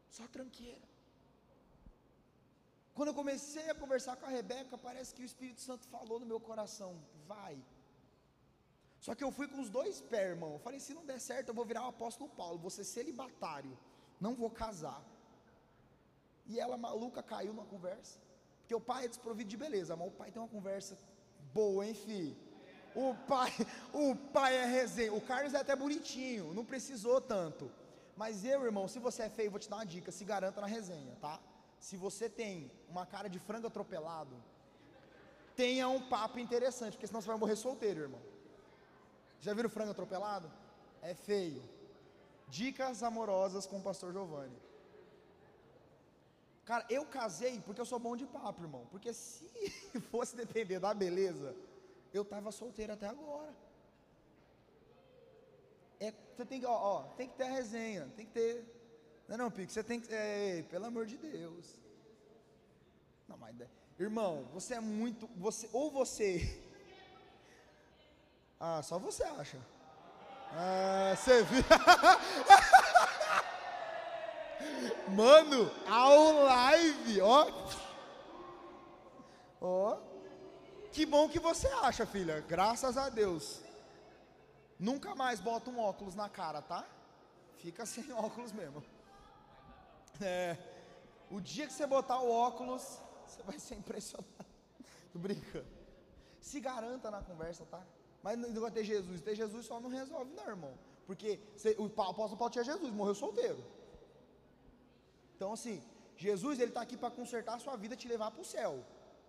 só 0.09 0.25
tranqueira. 0.29 0.87
Quando 2.93 3.09
eu 3.09 3.17
comecei 3.21 3.69
a 3.69 3.75
conversar 3.75 4.15
com 4.15 4.27
a 4.27 4.29
Rebeca, 4.29 4.77
parece 4.77 5.13
que 5.13 5.23
o 5.23 5.29
Espírito 5.31 5.59
Santo 5.59 5.85
falou 5.89 6.21
no 6.21 6.25
meu 6.25 6.39
coração: 6.39 6.93
vai. 7.27 7.61
Só 8.99 9.15
que 9.15 9.23
eu 9.23 9.31
fui 9.31 9.47
com 9.47 9.61
os 9.61 9.69
dois 9.69 10.01
pés, 10.01 10.31
irmão. 10.31 10.53
Eu 10.53 10.59
falei: 10.59 10.79
se 10.79 10.93
não 10.93 11.05
der 11.05 11.19
certo, 11.19 11.49
eu 11.49 11.53
vou 11.53 11.65
virar 11.65 11.83
o 11.85 11.89
apóstolo 11.89 12.29
Paulo, 12.29 12.59
vou 12.59 12.69
ser 12.69 12.83
celibatário, 12.83 13.77
não 14.19 14.35
vou 14.35 14.49
casar. 14.49 15.03
E 16.45 16.59
ela 16.59 16.77
maluca 16.77 17.21
caiu 17.23 17.53
numa 17.53 17.65
conversa. 17.65 18.19
Porque 18.59 18.75
o 18.75 18.81
pai 18.81 19.05
é 19.05 19.07
desprovido 19.07 19.49
de 19.49 19.57
beleza, 19.57 19.95
mas 19.95 20.07
o 20.07 20.11
pai 20.11 20.31
tem 20.31 20.41
uma 20.41 20.47
conversa 20.47 20.97
boa, 21.53 21.85
hein, 21.85 21.93
filho? 21.93 22.35
O 22.95 23.15
pai, 23.27 23.51
o 23.93 24.15
pai 24.15 24.57
é 24.57 24.65
resenha. 24.65 25.13
O 25.13 25.21
Carlos 25.21 25.53
é 25.53 25.57
até 25.57 25.75
bonitinho, 25.75 26.53
não 26.53 26.65
precisou 26.65 27.21
tanto. 27.21 27.71
Mas 28.17 28.43
eu, 28.43 28.65
irmão, 28.65 28.87
se 28.87 28.99
você 28.99 29.23
é 29.23 29.29
feio, 29.29 29.49
vou 29.49 29.59
te 29.59 29.69
dar 29.69 29.77
uma 29.77 29.85
dica: 29.85 30.11
se 30.11 30.25
garanta 30.25 30.59
na 30.59 30.67
resenha, 30.67 31.15
tá? 31.21 31.39
Se 31.79 31.95
você 31.95 32.29
tem 32.29 32.69
uma 32.89 33.05
cara 33.05 33.29
de 33.29 33.39
frango 33.39 33.67
atropelado, 33.67 34.35
tenha 35.55 35.87
um 35.87 36.01
papo 36.09 36.37
interessante, 36.37 36.93
porque 36.93 37.07
senão 37.07 37.21
você 37.21 37.27
vai 37.27 37.37
morrer 37.37 37.55
solteiro, 37.55 38.01
irmão. 38.01 38.28
Já 39.39 39.53
viram 39.53 39.69
frango 39.69 39.91
atropelado? 39.91 40.51
É 41.01 41.13
feio. 41.13 41.61
Dicas 42.47 43.03
amorosas 43.03 43.65
com 43.65 43.79
o 43.79 43.83
pastor 43.83 44.11
Giovanni. 44.11 44.57
Cara, 46.65 46.85
eu 46.89 47.05
casei 47.05 47.59
porque 47.61 47.81
eu 47.81 47.85
sou 47.85 47.99
bom 47.99 48.15
de 48.15 48.25
papo, 48.25 48.61
irmão. 48.61 48.87
Porque 48.91 49.13
se 49.13 49.49
fosse 50.11 50.35
depender 50.35 50.79
da 50.79 50.93
beleza, 50.93 51.55
eu 52.13 52.23
tava 52.23 52.51
solteiro 52.51 52.93
até 52.93 53.07
agora. 53.07 53.55
É, 55.99 56.13
você 56.35 56.45
tem 56.45 56.59
que, 56.59 56.65
ó, 56.65 56.73
ó, 56.73 57.03
tem 57.15 57.27
que 57.27 57.35
ter 57.35 57.43
a 57.43 57.51
resenha, 57.51 58.09
tem 58.15 58.25
que 58.25 58.31
ter 58.31 58.79
não, 59.29 59.37
não, 59.37 59.51
Pico, 59.51 59.71
você 59.71 59.83
tem 59.83 59.99
que. 59.99 60.11
É, 60.11 60.63
pelo 60.63 60.85
amor 60.85 61.05
de 61.05 61.15
Deus. 61.15 61.79
Não, 63.27 63.37
mas. 63.37 63.55
Irmão, 63.99 64.49
você 64.51 64.73
é 64.73 64.79
muito. 64.79 65.29
Você, 65.37 65.69
ou 65.71 65.91
você. 65.91 66.59
Ah, 68.59 68.81
só 68.83 68.99
você 68.99 69.23
acha. 69.23 69.57
Ah, 70.51 71.13
você 71.15 71.43
viu? 71.43 71.63
Mano, 75.15 75.71
ao 75.87 76.43
live, 76.43 77.21
ó. 77.21 77.47
Ó. 79.61 79.97
Que 80.91 81.05
bom 81.05 81.29
que 81.29 81.39
você 81.39 81.67
acha, 81.67 82.05
filha. 82.05 82.41
Graças 82.41 82.97
a 82.97 83.07
Deus. 83.09 83.61
Nunca 84.77 85.15
mais 85.15 85.39
bota 85.39 85.69
um 85.69 85.79
óculos 85.79 86.15
na 86.15 86.27
cara, 86.27 86.61
tá? 86.61 86.85
Fica 87.57 87.85
sem 87.85 88.11
óculos 88.15 88.51
mesmo. 88.51 88.83
É, 90.19 90.57
o 91.31 91.39
dia 91.39 91.65
que 91.65 91.73
você 91.73 91.87
botar 91.87 92.19
o 92.19 92.29
óculos, 92.29 92.99
você 93.25 93.41
vai 93.43 93.57
ser 93.57 93.75
impressionado. 93.75 94.27
Tô 95.13 95.19
brincando. 95.19 95.65
Se 96.41 96.59
garanta 96.59 97.09
na 97.09 97.21
conversa, 97.21 97.65
tá? 97.65 97.81
Mas 98.21 98.37
não 98.37 98.61
vai 98.61 98.71
ter 98.71 98.83
Jesus. 98.83 99.21
Ter 99.21 99.35
Jesus 99.35 99.65
só 99.65 99.79
não 99.79 99.89
resolve, 99.89 100.33
não, 100.33 100.47
irmão. 100.47 100.73
Porque 101.07 101.39
o 101.77 101.85
apóstolo 101.85 102.37
Paulo 102.37 102.51
tinha 102.51 102.63
Jesus, 102.63 102.91
morreu 102.93 103.15
solteiro. 103.15 103.63
Então, 105.35 105.53
assim, 105.53 105.81
Jesus 106.17 106.59
ele 106.59 106.69
está 106.71 106.81
aqui 106.81 106.97
para 106.97 107.09
consertar 107.09 107.55
a 107.55 107.59
sua 107.59 107.75
vida 107.77 107.93
e 107.93 107.97
te 107.97 108.07
levar 108.07 108.29
para 108.31 108.41
o 108.41 108.45
céu. 108.45 108.83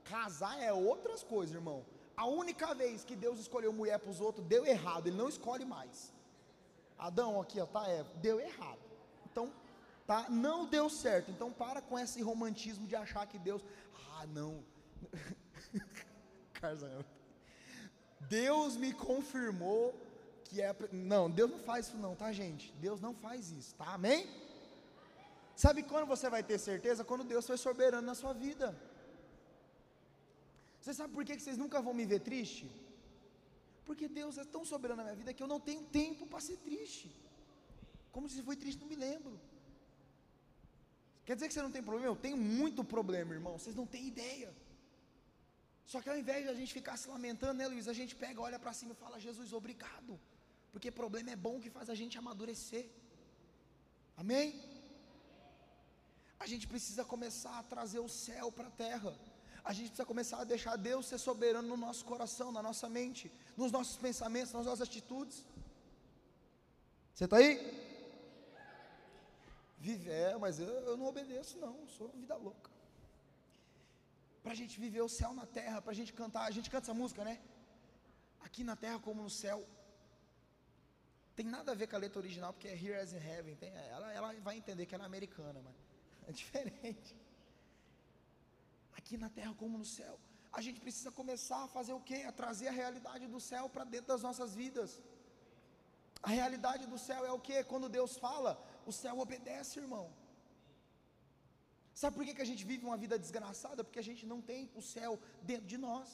Casar 0.04 0.60
é 0.60 0.72
outras 0.72 1.22
coisas, 1.22 1.54
irmão. 1.54 1.84
A 2.16 2.26
única 2.26 2.74
vez 2.74 3.04
que 3.04 3.16
Deus 3.16 3.38
escolheu 3.38 3.72
mulher 3.72 3.98
para 3.98 4.10
os 4.10 4.20
outros, 4.20 4.44
deu 4.46 4.66
errado, 4.66 5.06
ele 5.06 5.16
não 5.16 5.28
escolhe 5.28 5.64
mais. 5.64 6.12
Adão 6.98 7.40
aqui, 7.40 7.58
ó, 7.60 7.66
tá, 7.66 7.88
é, 7.88 8.04
deu 8.16 8.38
errado. 8.38 8.80
Então, 9.30 9.52
tá? 10.06 10.26
Não 10.28 10.66
deu 10.66 10.90
certo. 10.90 11.30
Então 11.30 11.50
para 11.50 11.80
com 11.80 11.98
esse 11.98 12.20
romantismo 12.20 12.86
de 12.86 12.94
achar 12.94 13.26
que 13.26 13.38
Deus, 13.38 13.62
ah, 14.18 14.26
não. 14.26 14.62
Deus 18.20 18.76
me 18.76 18.92
confirmou 18.92 19.94
que 20.44 20.60
é 20.60 20.74
não, 20.92 21.30
Deus 21.30 21.50
não 21.50 21.58
faz 21.60 21.86
isso 21.86 21.96
não, 21.96 22.14
tá, 22.14 22.32
gente? 22.32 22.72
Deus 22.72 23.00
não 23.00 23.14
faz 23.14 23.50
isso, 23.50 23.74
tá? 23.74 23.94
Amém? 23.94 24.28
Sabe 25.54 25.82
quando 25.82 26.06
você 26.06 26.28
vai 26.28 26.42
ter 26.42 26.58
certeza? 26.58 27.04
Quando 27.04 27.22
Deus 27.22 27.46
foi 27.46 27.56
soberano 27.56 28.06
na 28.06 28.14
sua 28.14 28.32
vida. 28.32 28.76
Você 30.80 30.94
sabe 30.94 31.12
por 31.12 31.24
que 31.24 31.38
vocês 31.38 31.58
nunca 31.58 31.82
vão 31.82 31.92
me 31.92 32.06
ver 32.06 32.20
triste? 32.20 32.70
Porque 33.84 34.08
Deus 34.08 34.38
é 34.38 34.44
tão 34.44 34.64
soberano 34.64 34.98
na 34.98 35.04
minha 35.04 35.16
vida 35.16 35.34
que 35.34 35.42
eu 35.42 35.46
não 35.46 35.60
tenho 35.60 35.82
tempo 35.82 36.26
para 36.26 36.40
ser 36.40 36.56
triste. 36.58 37.14
Como 38.10 38.28
se 38.28 38.42
foi 38.42 38.56
triste, 38.56 38.80
não 38.80 38.88
me 38.88 38.96
lembro. 38.96 39.38
Quer 41.24 41.34
dizer 41.34 41.48
que 41.48 41.54
você 41.54 41.62
não 41.62 41.70
tem 41.70 41.82
problema? 41.82 42.08
Eu 42.08 42.16
tenho 42.16 42.36
muito 42.36 42.82
problema, 42.82 43.34
irmão. 43.34 43.58
Vocês 43.58 43.76
não 43.76 43.86
têm 43.86 44.06
ideia. 44.06 44.52
Só 45.92 45.98
que 46.02 46.10
ao 46.12 46.18
invés 46.22 46.40
de 46.44 46.50
a 46.54 46.56
gente 46.60 46.72
ficar 46.78 46.96
se 47.02 47.08
lamentando, 47.14 47.58
né, 47.60 47.66
Luiz? 47.72 47.86
A 47.94 47.96
gente 48.00 48.14
pega, 48.24 48.40
olha 48.48 48.58
para 48.64 48.72
cima 48.80 48.92
e 48.94 49.00
fala: 49.04 49.24
Jesus, 49.26 49.52
obrigado. 49.60 50.12
Porque 50.72 50.90
problema 51.00 51.30
é 51.36 51.38
bom 51.46 51.56
que 51.64 51.70
faz 51.76 51.88
a 51.94 51.96
gente 52.00 52.16
amadurecer. 52.22 52.84
Amém? 54.22 54.46
A 56.44 56.46
gente 56.52 56.66
precisa 56.72 57.04
começar 57.14 57.54
a 57.58 57.66
trazer 57.74 58.00
o 58.08 58.12
céu 58.24 58.46
para 58.58 58.68
a 58.68 58.76
terra 58.84 59.12
a 59.64 59.72
gente 59.72 59.88
precisa 59.88 60.06
começar 60.06 60.40
a 60.40 60.44
deixar 60.44 60.76
Deus 60.76 61.06
ser 61.06 61.18
soberano 61.18 61.68
no 61.68 61.76
nosso 61.76 62.04
coração, 62.04 62.50
na 62.50 62.62
nossa 62.62 62.88
mente, 62.88 63.30
nos 63.56 63.70
nossos 63.70 63.96
pensamentos, 63.96 64.52
nas 64.52 64.66
nossas 64.66 64.88
atitudes. 64.88 65.44
Você 67.14 67.24
está 67.24 67.36
aí? 67.36 67.58
Viver, 69.78 70.10
é, 70.10 70.36
mas 70.38 70.58
eu, 70.58 70.68
eu 70.68 70.96
não 70.96 71.06
obedeço, 71.06 71.58
não, 71.58 71.86
sou 71.88 72.08
vida 72.08 72.36
louca. 72.36 72.69
Para 74.42 74.52
a 74.52 74.58
gente 74.60 74.80
viver 74.84 75.02
o 75.02 75.08
céu 75.08 75.32
na 75.40 75.46
terra, 75.46 75.82
para 75.82 75.92
a 75.92 75.98
gente 76.00 76.12
cantar, 76.12 76.44
a 76.46 76.50
gente 76.50 76.70
canta 76.70 76.86
essa 76.86 76.94
música, 76.94 77.24
né? 77.24 77.40
Aqui 78.40 78.62
na 78.64 78.76
terra 78.76 78.98
como 78.98 79.22
no 79.22 79.30
céu. 79.30 79.66
Tem 81.36 81.46
nada 81.46 81.72
a 81.72 81.74
ver 81.74 81.86
com 81.88 81.96
a 81.96 81.98
letra 81.98 82.18
original, 82.18 82.52
porque 82.52 82.68
é 82.68 82.74
Here 82.74 82.94
as 82.94 83.12
in 83.12 83.22
Heaven. 83.28 83.56
Tem, 83.56 83.70
ela, 83.96 84.12
ela 84.12 84.34
vai 84.40 84.56
entender 84.56 84.86
que 84.86 84.94
ela 84.94 85.04
é 85.04 85.06
americana, 85.06 85.60
mas 85.66 85.76
é 86.28 86.32
diferente 86.32 87.16
aqui 89.10 89.16
na 89.16 89.28
terra 89.28 89.54
como 89.54 89.76
no 89.76 89.84
céu. 89.84 90.14
A 90.52 90.60
gente 90.60 90.80
precisa 90.80 91.10
começar 91.10 91.60
a 91.64 91.68
fazer 91.68 91.92
o 91.92 92.00
quê? 92.08 92.18
A 92.30 92.32
trazer 92.32 92.68
a 92.68 92.72
realidade 92.72 93.26
do 93.26 93.40
céu 93.40 93.68
para 93.68 93.84
dentro 93.84 94.08
das 94.08 94.22
nossas 94.22 94.54
vidas. 94.54 95.00
A 96.22 96.30
realidade 96.38 96.86
do 96.86 96.98
céu 96.98 97.24
é 97.24 97.32
o 97.32 97.40
que? 97.46 97.64
Quando 97.64 97.88
Deus 97.88 98.16
fala, 98.16 98.52
o 98.86 98.92
céu 98.92 99.18
obedece, 99.18 99.80
irmão. 99.80 100.06
Sabe 101.94 102.16
por 102.16 102.24
que, 102.24 102.34
que 102.34 102.42
a 102.46 102.50
gente 102.50 102.64
vive 102.64 102.84
uma 102.84 102.96
vida 102.96 103.18
desgraçada? 103.18 103.84
Porque 103.84 103.98
a 103.98 104.08
gente 104.08 104.24
não 104.32 104.40
tem 104.40 104.70
o 104.74 104.82
céu 104.82 105.18
dentro 105.42 105.66
de 105.66 105.78
nós. 105.78 106.08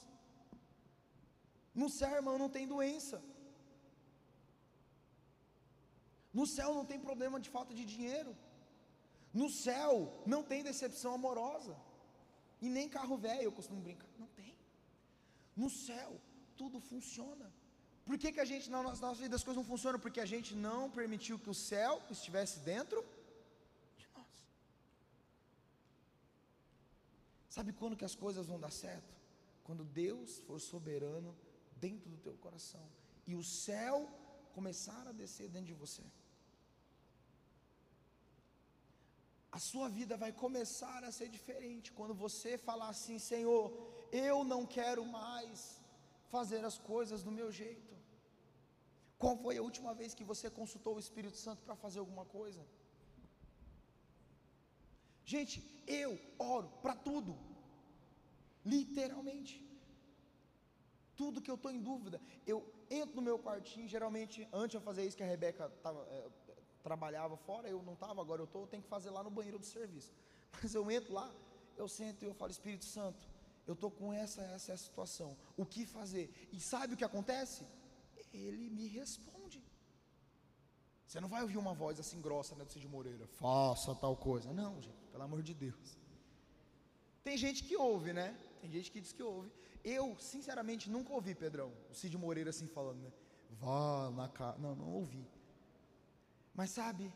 No 1.75 1.89
céu, 1.99 2.12
irmão, 2.21 2.37
não 2.39 2.49
tem 2.49 2.67
doença. 2.67 3.23
No 6.39 6.47
céu 6.47 6.75
não 6.79 6.85
tem 6.85 6.99
problema 7.09 7.39
de 7.45 7.51
falta 7.57 7.73
de 7.79 7.85
dinheiro. 7.85 8.33
No 9.41 9.49
céu 9.65 9.93
não 10.27 10.43
tem 10.51 10.62
decepção 10.71 11.12
amorosa. 11.15 11.77
E 12.65 12.69
nem 12.77 12.89
carro 12.89 13.17
velho, 13.17 13.47
eu 13.47 13.53
costumo 13.53 13.81
brincar. 13.87 14.09
Não 14.19 14.29
tem. 14.39 14.55
No 15.62 15.69
céu, 15.71 16.11
tudo 16.57 16.81
funciona. 16.81 17.47
Por 18.07 18.17
que, 18.19 18.33
que 18.35 18.41
a 18.45 18.49
gente, 18.51 18.71
nas 18.71 19.01
nossas 19.05 19.19
vidas, 19.19 19.41
as 19.41 19.45
coisas 19.45 19.61
não 19.61 19.69
funcionam? 19.73 19.99
Porque 19.99 20.21
a 20.21 20.31
gente 20.33 20.55
não 20.55 20.91
permitiu 20.99 21.39
que 21.39 21.51
o 21.51 21.55
céu 21.71 21.93
estivesse 22.17 22.61
dentro 22.61 23.05
de 24.01 24.07
nós. 24.15 24.33
Sabe 27.57 27.73
quando 27.81 27.99
que 28.01 28.09
as 28.11 28.16
coisas 28.25 28.47
vão 28.51 28.59
dar 28.64 28.73
certo? 28.85 29.12
Quando 29.66 29.85
Deus 30.03 30.31
for 30.47 30.59
soberano 30.73 31.31
dentro 31.85 32.09
do 32.14 32.19
teu 32.27 32.37
coração. 32.45 32.87
E 33.31 33.35
o 33.35 33.42
céu 33.42 33.97
começar 34.57 35.03
a 35.09 35.12
descer 35.23 35.49
dentro 35.55 35.69
de 35.73 35.79
você. 35.85 36.05
a 39.57 39.61
sua 39.71 39.88
vida 39.99 40.14
vai 40.23 40.33
começar 40.45 41.03
a 41.03 41.11
ser 41.19 41.29
diferente 41.37 41.92
quando 41.99 42.14
você 42.25 42.51
falar 42.69 42.88
assim: 42.95 43.19
Senhor, 43.19 43.64
eu 44.12 44.37
não 44.53 44.62
quero 44.77 45.03
mais 45.21 45.81
fazer 46.35 46.62
as 46.71 46.77
coisas 46.92 47.23
do 47.27 47.33
meu 47.38 47.49
jeito. 47.61 47.92
Qual 49.23 49.35
foi 49.45 49.55
a 49.57 49.62
última 49.69 49.92
vez 50.01 50.12
que 50.19 50.29
você 50.33 50.47
consultou 50.61 50.95
o 50.97 51.05
Espírito 51.07 51.38
Santo 51.45 51.62
para 51.66 51.75
fazer 51.85 52.01
alguma 52.01 52.27
coisa? 52.38 52.62
Gente, 55.27 55.57
eu 55.87 56.19
oro 56.39 56.69
para 56.81 56.95
tudo, 56.95 57.37
literalmente. 58.65 59.55
Tudo 61.17 61.41
que 61.43 61.51
eu 61.51 61.57
estou 61.57 61.71
em 61.71 61.81
dúvida, 61.81 62.21
eu 62.47 62.59
entro 62.89 63.17
no 63.17 63.23
meu 63.23 63.39
quartinho, 63.39 63.89
geralmente, 63.89 64.47
antes 64.53 64.71
de 64.71 64.77
eu 64.77 64.81
fazer 64.81 65.05
isso 65.05 65.17
que 65.17 65.23
a 65.23 65.27
Rebeca 65.27 65.67
estava. 65.77 66.01
É, 66.11 66.29
trabalhava 66.87 67.37
fora, 67.37 67.69
eu 67.69 67.83
não 67.83 67.95
estava, 67.95 68.21
agora 68.21 68.41
eu 68.41 68.45
estou, 68.45 68.62
eu 68.62 68.69
tenho 68.69 68.85
que 68.85 68.89
fazer 68.89 69.11
lá 69.11 69.21
no 69.21 69.31
banheiro 69.31 69.59
do 69.59 69.67
serviço. 69.67 70.15
Mas 70.62 70.73
eu 70.73 70.89
entro 70.89 71.12
lá, 71.12 71.35
eu 71.77 71.89
sento 71.89 72.23
e 72.23 72.27
eu 72.27 72.35
falo, 72.35 72.53
Espírito 72.53 72.85
Santo, 72.85 73.29
eu 73.67 73.75
estou 73.75 73.91
com 73.91 74.12
essa, 74.12 74.41
essa, 74.43 74.73
essa 74.73 74.85
situação, 74.85 75.37
o 75.57 75.67
que 75.67 75.85
fazer? 75.85 76.49
E 76.53 76.61
sabe 76.61 76.95
o 76.95 76.97
que 76.97 77.03
acontece? 77.05 77.67
Ele 78.33 78.71
me 78.71 78.87
responde. 78.87 79.61
Você 81.07 81.21
não 81.21 81.29
vai 81.29 81.43
ouvir 81.43 81.57
uma 81.57 81.75
voz 81.75 81.99
assim 81.99 82.21
grossa, 82.21 82.55
né, 82.55 82.65
do 82.65 82.73
Cid 82.73 82.87
Moreira, 82.87 83.27
faça 83.27 83.93
tal 83.97 84.17
coisa. 84.17 84.53
Não, 84.53 84.81
gente, 84.81 84.97
pelo 85.16 85.24
amor 85.24 85.42
de 85.42 85.55
Deus. 85.55 85.98
Tem 87.24 87.37
gente 87.44 87.64
que 87.64 87.74
ouve, 87.74 88.12
né? 88.12 88.29
Tem 88.61 88.70
gente 88.70 88.90
que 88.92 89.00
diz 89.00 89.12
que 89.12 89.22
ouve. 89.22 89.50
Eu, 89.83 90.05
sinceramente, 90.33 90.90
nunca 90.90 91.11
ouvi, 91.18 91.35
Pedrão, 91.35 91.72
o 91.90 91.94
Cid 91.94 92.14
Moreira 92.18 92.50
assim 92.50 92.68
falando, 92.79 93.00
né? 93.07 93.12
Vá 93.61 94.11
na 94.11 94.29
casa. 94.29 94.59
Não, 94.59 94.74
não 94.76 94.90
ouvi. 95.00 95.26
Mas 96.55 96.70
sabe 96.70 97.11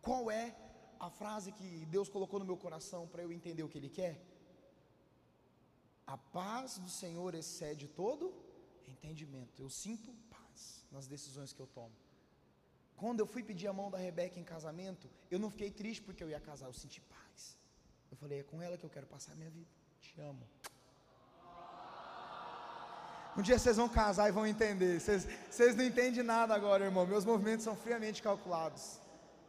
qual 0.00 0.30
é 0.30 0.54
a 1.00 1.10
frase 1.10 1.50
que 1.58 1.84
Deus 1.86 2.08
colocou 2.08 2.38
no 2.38 2.44
meu 2.50 2.56
coração 2.56 3.08
para 3.08 3.22
eu 3.24 3.32
entender 3.32 3.64
o 3.64 3.68
que 3.68 3.78
Ele 3.78 3.88
quer? 3.88 4.14
A 6.06 6.16
paz 6.16 6.78
do 6.78 6.88
Senhor 6.88 7.34
excede 7.34 7.88
todo 7.88 8.32
entendimento. 8.86 9.60
Eu 9.60 9.68
sinto 9.68 10.14
paz 10.30 10.86
nas 10.92 11.08
decisões 11.08 11.52
que 11.52 11.60
eu 11.60 11.66
tomo. 11.66 11.96
Quando 13.02 13.18
eu 13.18 13.26
fui 13.26 13.42
pedir 13.42 13.66
a 13.66 13.72
mão 13.78 13.90
da 13.90 13.98
Rebeca 13.98 14.38
em 14.38 14.44
casamento, 14.44 15.10
eu 15.28 15.38
não 15.42 15.50
fiquei 15.50 15.70
triste 15.78 16.00
porque 16.06 16.22
eu 16.22 16.30
ia 16.30 16.38
casar, 16.48 16.66
eu 16.66 16.72
senti 16.72 17.00
paz. 17.00 17.58
Eu 18.12 18.16
falei, 18.16 18.38
é 18.40 18.44
com 18.44 18.62
ela 18.66 18.78
que 18.78 18.86
eu 18.88 18.90
quero 18.96 19.08
passar 19.14 19.32
a 19.32 19.34
minha 19.34 19.50
vida. 19.50 19.72
Te 20.00 20.20
amo. 20.20 20.44
Um 23.36 23.42
dia 23.42 23.58
vocês 23.58 23.76
vão 23.76 23.88
casar 23.88 24.28
e 24.28 24.32
vão 24.38 24.46
entender. 24.46 25.00
Vocês, 25.00 25.26
vocês 25.50 25.74
não 25.74 25.84
entendem 25.84 26.22
nada 26.22 26.54
agora, 26.54 26.84
irmão. 26.84 27.04
Meus 27.04 27.24
movimentos 27.24 27.64
são 27.64 27.74
friamente 27.74 28.22
calculados. 28.22 29.00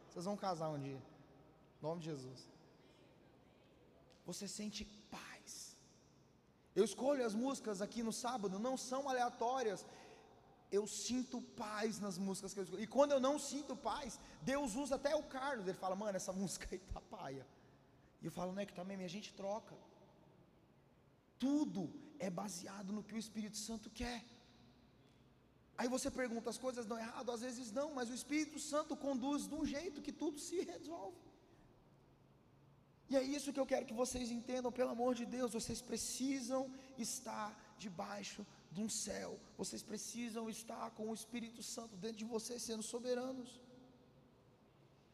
Vocês 0.08 0.24
vão 0.24 0.36
casar 0.36 0.70
um 0.70 0.80
dia. 0.88 1.00
Em 1.78 1.82
nome 1.86 2.00
de 2.00 2.06
Jesus. 2.06 2.40
Você 4.26 4.48
sente 4.48 4.84
paz. 5.12 5.76
Eu 6.74 6.84
escolho 6.84 7.24
as 7.24 7.36
músicas 7.36 7.80
aqui 7.80 8.02
no 8.02 8.12
sábado, 8.12 8.58
não 8.58 8.76
são 8.76 9.08
aleatórias. 9.08 9.86
Eu 10.70 10.86
sinto 10.86 11.40
paz 11.40 12.00
nas 12.00 12.18
músicas 12.18 12.52
que 12.52 12.60
eu 12.60 12.64
escolho. 12.64 12.82
E 12.82 12.86
quando 12.86 13.12
eu 13.12 13.20
não 13.20 13.38
sinto 13.38 13.76
paz, 13.76 14.18
Deus 14.42 14.74
usa 14.74 14.96
até 14.96 15.14
o 15.14 15.22
Carlos. 15.22 15.66
Ele 15.66 15.76
fala, 15.76 15.96
mano, 15.96 16.16
essa 16.16 16.32
música 16.42 16.68
aí 16.70 16.78
tá 16.78 17.00
paia. 17.00 17.46
E 18.20 18.26
eu 18.26 18.32
falo, 18.32 18.52
não 18.52 18.62
é 18.62 18.66
que 18.66 18.72
também 18.72 19.04
a 19.04 19.08
gente 19.08 19.32
troca. 19.34 19.76
Tudo 21.38 21.92
é 22.18 22.30
baseado 22.30 22.92
no 22.92 23.02
que 23.02 23.14
o 23.14 23.18
Espírito 23.18 23.56
Santo 23.56 23.90
quer. 23.90 24.24
Aí 25.76 25.88
você 25.88 26.10
pergunta, 26.10 26.50
as 26.50 26.58
coisas 26.58 26.86
dão 26.86 26.98
errado? 26.98 27.30
Às 27.30 27.40
vezes 27.40 27.72
não, 27.72 27.94
mas 27.94 28.08
o 28.08 28.14
Espírito 28.14 28.58
Santo 28.58 28.96
conduz 28.96 29.46
de 29.46 29.54
um 29.54 29.64
jeito 29.66 30.00
que 30.00 30.12
tudo 30.12 30.38
se 30.38 30.60
resolve. 30.60 31.18
E 33.10 33.16
é 33.16 33.22
isso 33.22 33.52
que 33.52 33.60
eu 33.60 33.66
quero 33.66 33.84
que 33.84 33.92
vocês 33.92 34.30
entendam, 34.30 34.72
pelo 34.72 34.90
amor 34.90 35.14
de 35.14 35.26
Deus, 35.26 35.52
vocês 35.52 35.80
precisam 35.82 36.72
estar 36.96 37.48
debaixo 37.78 38.46
de 38.74 38.82
um 38.86 38.88
céu, 38.88 39.30
vocês 39.60 39.82
precisam 39.90 40.44
estar 40.58 40.86
com 40.96 41.04
o 41.08 41.16
Espírito 41.20 41.62
Santo 41.74 41.96
dentro 42.04 42.18
de 42.22 42.28
vocês, 42.34 42.60
sendo 42.68 42.82
soberanos. 42.92 43.50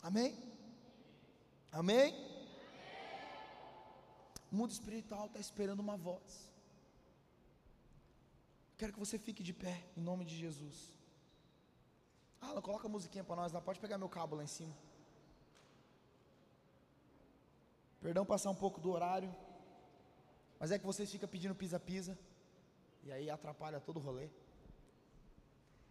Amém? 0.08 0.32
Amém? 1.80 2.08
O 4.50 4.56
mundo 4.60 4.72
espiritual 4.78 5.26
está 5.26 5.40
esperando 5.46 5.80
uma 5.80 5.96
voz. 6.08 6.50
Quero 8.78 8.94
que 8.94 8.98
você 9.04 9.18
fique 9.26 9.42
de 9.48 9.52
pé, 9.52 9.76
em 9.96 10.00
nome 10.00 10.24
de 10.24 10.36
Jesus. 10.44 10.76
Alan, 12.40 12.62
coloca 12.62 12.86
a 12.88 12.94
musiquinha 12.96 13.22
para 13.22 13.36
nós 13.36 13.52
lá. 13.52 13.60
Pode 13.60 13.78
pegar 13.84 13.98
meu 13.98 14.08
cabo 14.08 14.36
lá 14.36 14.42
em 14.42 14.52
cima. 14.58 14.74
Perdão 18.00 18.24
passar 18.24 18.50
um 18.50 18.60
pouco 18.64 18.80
do 18.80 18.90
horário. 18.90 19.30
Mas 20.58 20.70
é 20.70 20.78
que 20.78 20.86
vocês 20.86 21.10
ficam 21.14 21.28
pedindo 21.28 21.54
pisa-pisa. 21.54 22.18
E 23.04 23.12
aí 23.12 23.30
atrapalha 23.30 23.80
todo 23.80 23.98
o 23.98 24.00
rolê. 24.00 24.28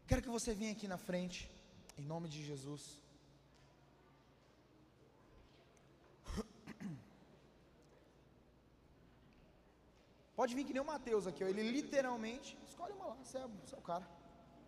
Quero 0.07 0.21
que 0.21 0.29
você 0.37 0.53
venha 0.53 0.71
aqui 0.71 0.87
na 0.87 0.97
frente, 0.97 1.37
em 1.97 2.05
nome 2.13 2.27
de 2.29 2.43
Jesus. 2.49 2.83
Pode 10.35 10.55
vir 10.55 10.65
que 10.65 10.73
nem 10.73 10.81
o 10.81 10.85
Mateus 10.85 11.27
aqui, 11.27 11.43
ó. 11.43 11.47
ele 11.47 11.63
literalmente 11.77 12.57
escolhe 12.67 12.93
uma 12.93 13.07
lá, 13.11 13.15
você 13.15 13.37
é, 13.37 13.47
você 13.47 13.75
é 13.75 13.77
o 13.77 13.81
cara. 13.81 14.07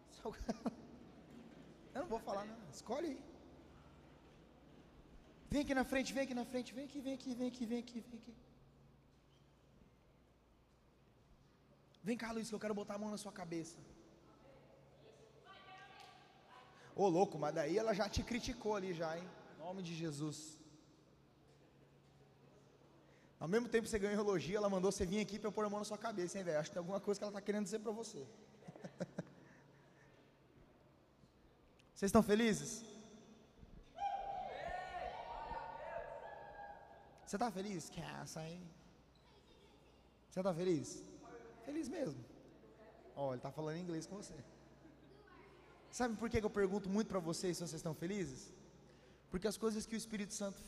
Você 0.10 0.22
é 0.26 0.28
o 0.30 0.32
cara. 0.32 0.60
Eu 1.96 2.02
não 2.02 2.08
vou 2.08 2.20
falar, 2.20 2.46
não. 2.46 2.58
Escolhe 2.72 3.08
aí. 3.08 3.20
Vem 5.50 5.62
aqui 5.64 5.74
na 5.76 5.84
frente, 5.84 6.14
vem 6.14 6.24
aqui 6.24 6.34
na 6.34 6.46
frente, 6.46 6.74
vem 6.74 6.86
aqui, 6.86 7.00
vem 7.02 7.14
aqui, 7.14 7.36
vem 7.36 7.48
aqui, 7.48 7.66
vem 7.66 7.80
aqui, 7.80 8.00
vem 8.00 8.20
aqui. 8.20 8.34
Vem 12.04 12.18
cá, 12.18 12.32
Luiz, 12.32 12.49
que 12.49 12.56
eu 12.56 12.60
quero 12.60 12.74
botar 12.74 12.95
a 12.95 12.97
mão 12.97 13.12
na 13.12 13.18
sua 13.18 13.32
cabeça. 13.32 13.78
Ô 16.95 17.08
louco, 17.08 17.38
mas 17.38 17.54
daí 17.56 17.78
ela 17.78 17.93
já 17.93 18.10
te 18.10 18.24
criticou 18.24 18.76
ali 18.76 18.93
já, 18.93 19.18
hein? 19.18 19.28
Em 19.56 19.60
nome 19.60 19.82
de 19.84 19.95
Jesus. 19.95 20.58
Ao 23.39 23.47
mesmo 23.47 23.68
tempo 23.70 23.84
que 23.86 23.89
você 23.89 23.99
ganhou 23.99 24.22
elogio, 24.24 24.58
ela 24.58 24.70
mandou 24.70 24.91
você 24.91 25.06
vir 25.06 25.20
aqui 25.20 25.39
para 25.39 25.47
eu 25.47 25.52
pôr 25.52 25.66
a 25.66 25.70
mão 25.70 25.80
na 25.80 25.86
sua 25.86 25.97
cabeça, 25.97 26.38
hein, 26.38 26.43
velho? 26.43 26.60
Acho 26.60 26.70
que 26.70 26.74
tem 26.76 26.80
alguma 26.80 26.99
coisa 26.99 27.20
que 27.20 27.24
ela 27.24 27.32
está 27.32 27.41
querendo 27.41 27.64
dizer 27.64 27.80
para 27.80 27.91
você. 27.91 28.28
Vocês 31.95 32.10
estão 32.10 32.24
felizes? 32.24 32.84
Você 37.26 37.36
está 37.36 37.49
feliz? 37.49 37.89
Que 37.89 38.02
essa, 38.02 38.45
hein? 38.47 38.62
Você 40.30 40.39
está 40.39 40.54
feliz? 40.54 41.11
Feliz 41.72 41.88
mesmo. 41.88 42.22
Ó, 43.15 43.22
oh, 43.22 43.30
ele 43.32 43.38
está 43.41 43.51
falando 43.57 43.78
inglês 43.84 44.05
com 44.05 44.17
você. 44.22 44.38
Sabe 45.99 46.13
por 46.22 46.30
que 46.30 46.39
eu 46.47 46.55
pergunto 46.61 46.88
muito 46.95 47.07
para 47.11 47.22
vocês 47.30 47.53
se 47.55 47.63
vocês 47.63 47.80
estão 47.82 47.93
felizes? 48.01 48.41
Porque 49.30 49.47
as 49.51 49.57
coisas 49.63 49.86
que 49.86 49.95
o 49.97 50.01
Espírito 50.03 50.34
Santo 50.34 50.59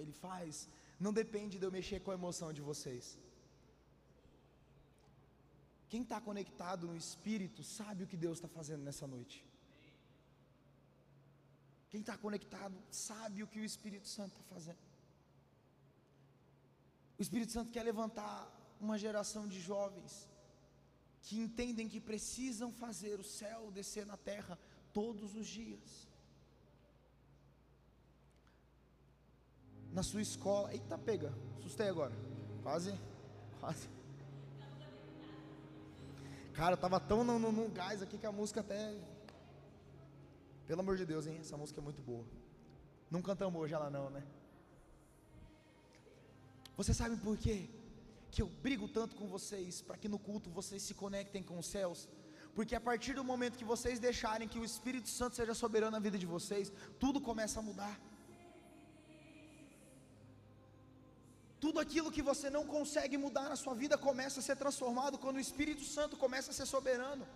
ele 0.00 0.12
faz 0.26 0.68
não 1.04 1.12
depende 1.20 1.58
de 1.60 1.64
eu 1.66 1.72
mexer 1.78 1.98
com 2.04 2.12
a 2.12 2.18
emoção 2.20 2.50
de 2.58 2.62
vocês. 2.68 3.18
Quem 5.88 6.02
está 6.02 6.20
conectado 6.28 6.86
no 6.90 6.96
Espírito 7.04 7.64
sabe 7.64 8.04
o 8.04 8.10
que 8.12 8.18
Deus 8.24 8.38
está 8.38 8.50
fazendo 8.58 8.84
nessa 8.88 9.08
noite. 9.14 9.38
Quem 11.90 12.02
está 12.04 12.16
conectado 12.26 12.76
sabe 13.08 13.42
o 13.42 13.48
que 13.52 13.60
o 13.64 13.68
Espírito 13.72 14.06
Santo 14.06 14.32
está 14.36 14.44
fazendo. 14.54 14.82
O 17.18 17.22
Espírito 17.26 17.50
Santo 17.56 17.72
quer 17.72 17.84
levantar 17.92 18.38
uma 18.80 18.96
geração 19.04 19.44
de 19.48 19.60
jovens 19.72 20.14
que 21.26 21.36
entendem 21.40 21.88
que 21.88 22.00
precisam 22.00 22.70
fazer 22.72 23.18
o 23.18 23.24
céu 23.24 23.72
descer 23.72 24.06
na 24.06 24.16
terra 24.16 24.56
todos 24.92 25.34
os 25.34 25.48
dias. 25.48 26.08
Na 29.92 30.04
sua 30.04 30.22
escola, 30.22 30.72
eita 30.72 30.96
pega, 30.96 31.34
assustei 31.58 31.88
agora, 31.88 32.14
quase, 32.62 32.94
quase. 33.58 33.88
Cara, 36.54 36.74
eu 36.74 36.80
tava 36.80 37.00
tão 37.00 37.24
no, 37.24 37.40
no, 37.40 37.50
no 37.50 37.68
gás 37.70 38.00
aqui 38.02 38.16
que 38.16 38.26
a 38.26 38.30
música 38.30 38.60
até 38.60 38.96
pelo 40.68 40.80
amor 40.80 40.96
de 40.96 41.04
Deus, 41.04 41.26
hein? 41.26 41.38
Essa 41.40 41.56
música 41.56 41.80
é 41.80 41.82
muito 41.82 42.02
boa. 42.02 42.24
Não 43.10 43.20
cantamos 43.20 43.60
hoje 43.60 43.74
ela 43.74 43.90
não, 43.90 44.10
né? 44.10 44.22
Você 46.76 46.94
sabe 46.94 47.16
por 47.16 47.36
quê? 47.36 47.68
Que 48.30 48.42
eu 48.42 48.48
brigo 48.66 48.86
tanto 48.88 49.16
com 49.16 49.26
vocês 49.26 49.80
para 49.80 49.96
que 49.96 50.08
no 50.08 50.18
culto 50.18 50.50
vocês 50.50 50.82
se 50.82 50.94
conectem 50.94 51.42
com 51.42 51.58
os 51.58 51.66
céus. 51.66 52.08
Porque 52.54 52.74
a 52.74 52.80
partir 52.80 53.14
do 53.14 53.24
momento 53.24 53.58
que 53.58 53.72
vocês 53.74 53.98
deixarem 53.98 54.48
que 54.48 54.58
o 54.58 54.64
Espírito 54.64 55.08
Santo 55.08 55.36
seja 55.36 55.54
soberano 55.54 55.92
na 55.92 55.98
vida 56.06 56.18
de 56.18 56.26
vocês, 56.26 56.72
tudo 56.98 57.20
começa 57.20 57.58
a 57.60 57.62
mudar. 57.62 57.96
Tudo 61.64 61.80
aquilo 61.80 62.12
que 62.12 62.22
você 62.22 62.48
não 62.50 62.64
consegue 62.66 63.16
mudar 63.16 63.48
na 63.48 63.56
sua 63.56 63.74
vida 63.74 63.96
começa 63.96 64.40
a 64.40 64.42
ser 64.42 64.56
transformado 64.56 65.18
quando 65.18 65.36
o 65.36 65.46
Espírito 65.48 65.84
Santo 65.84 66.16
começa 66.16 66.50
a 66.50 66.54
ser 66.54 66.66
soberano 66.66 67.26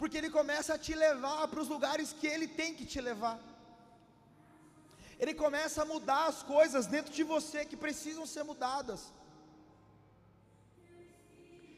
porque 0.00 0.16
Ele 0.16 0.30
começa 0.30 0.70
a 0.74 0.78
te 0.78 0.94
levar 0.94 1.46
para 1.48 1.60
os 1.60 1.68
lugares 1.68 2.12
que 2.18 2.26
Ele 2.26 2.48
tem 2.48 2.74
que 2.74 2.86
te 2.92 3.00
levar. 3.08 3.38
Ele 5.18 5.34
começa 5.34 5.82
a 5.82 5.84
mudar 5.84 6.24
as 6.26 6.42
coisas 6.42 6.86
dentro 6.86 7.12
de 7.12 7.22
você 7.22 7.66
que 7.70 7.76
precisam 7.76 8.24
ser 8.24 8.42
mudadas. 8.42 9.00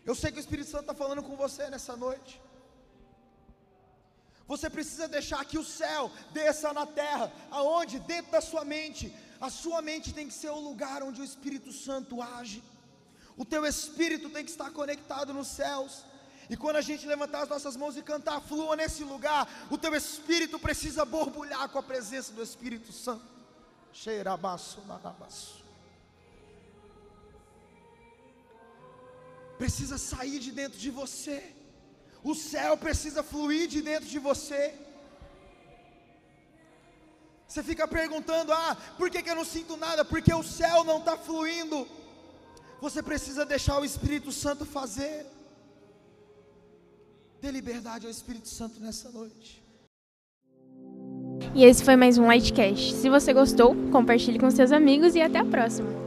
Eu 0.05 0.15
sei 0.15 0.31
que 0.31 0.39
o 0.39 0.41
Espírito 0.41 0.71
Santo 0.71 0.83
está 0.83 0.95
falando 0.95 1.23
com 1.23 1.37
você 1.37 1.69
nessa 1.71 1.97
noite. 1.97 2.41
Você 4.47 4.69
precisa 4.69 5.07
deixar 5.09 5.45
que 5.45 5.59
o 5.59 5.65
céu 5.65 6.11
desça 6.33 6.73
na 6.73 6.87
terra, 6.87 7.33
aonde? 7.51 8.01
Dentro 8.01 8.33
da 8.33 8.41
sua 8.41 8.65
mente. 8.65 9.15
A 9.41 9.49
sua 9.51 9.81
mente 9.81 10.13
tem 10.13 10.27
que 10.29 10.35
ser 10.35 10.51
o 10.51 10.61
lugar 10.61 11.03
onde 11.03 11.21
o 11.21 11.25
Espírito 11.25 11.73
Santo 11.73 12.21
age. 12.21 12.63
O 13.37 13.45
teu 13.45 13.65
espírito 13.65 14.29
tem 14.29 14.45
que 14.45 14.51
estar 14.51 14.71
conectado 14.71 15.33
nos 15.33 15.49
céus. 15.49 16.05
E 16.51 16.57
quando 16.57 16.77
a 16.77 16.83
gente 16.83 17.07
levantar 17.07 17.43
as 17.43 17.49
nossas 17.49 17.77
mãos 17.77 17.97
e 17.97 18.03
cantar, 18.03 18.41
flua 18.41 18.77
nesse 18.77 19.05
lugar, 19.05 19.49
o 19.71 19.79
teu 19.79 19.95
espírito 19.95 20.59
precisa 20.59 21.05
borbulhar 21.05 21.69
com 21.69 21.79
a 21.79 21.83
presença 21.83 22.33
do 22.33 22.43
Espírito 22.43 22.93
Santo. 22.93 23.25
Cheirabaço, 23.93 24.83
nadabaço. 24.87 25.62
Precisa 29.63 29.97
sair 29.97 30.39
de 30.41 30.51
dentro 30.51 30.77
de 30.85 30.91
você. 30.91 31.41
O 32.31 32.35
céu 32.35 32.77
precisa 32.77 33.23
fluir 33.23 33.69
de 33.69 33.81
dentro 33.81 34.09
de 34.09 34.19
você. 34.19 34.75
Você 37.47 37.63
fica 37.63 37.87
perguntando: 37.87 38.53
ah, 38.53 38.77
por 38.99 39.09
que, 39.09 39.23
que 39.23 39.31
eu 39.31 39.37
não 39.37 39.45
sinto 39.45 39.77
nada? 39.77 40.05
Porque 40.05 40.35
o 40.35 40.43
céu 40.43 40.83
não 40.83 40.99
está 40.99 41.17
fluindo. 41.17 41.87
Você 42.81 43.01
precisa 43.05 43.47
deixar 43.47 43.79
o 43.79 43.85
Espírito 43.85 44.33
Santo 44.33 44.65
fazer. 44.67 45.27
Dê 47.41 47.53
liberdade 47.53 48.07
ao 48.07 48.11
Espírito 48.11 48.49
Santo 48.49 48.81
nessa 48.81 49.11
noite. 49.11 49.63
E 51.55 51.65
esse 51.65 51.85
foi 51.85 51.95
mais 51.95 52.19
um 52.19 52.27
Lightcast. 52.27 52.95
Se 52.95 53.09
você 53.09 53.33
gostou, 53.33 53.77
compartilhe 53.93 54.41
com 54.41 54.51
seus 54.51 54.73
amigos 54.73 55.15
e 55.15 55.21
até 55.21 55.39
a 55.39 55.45
próxima. 55.45 56.02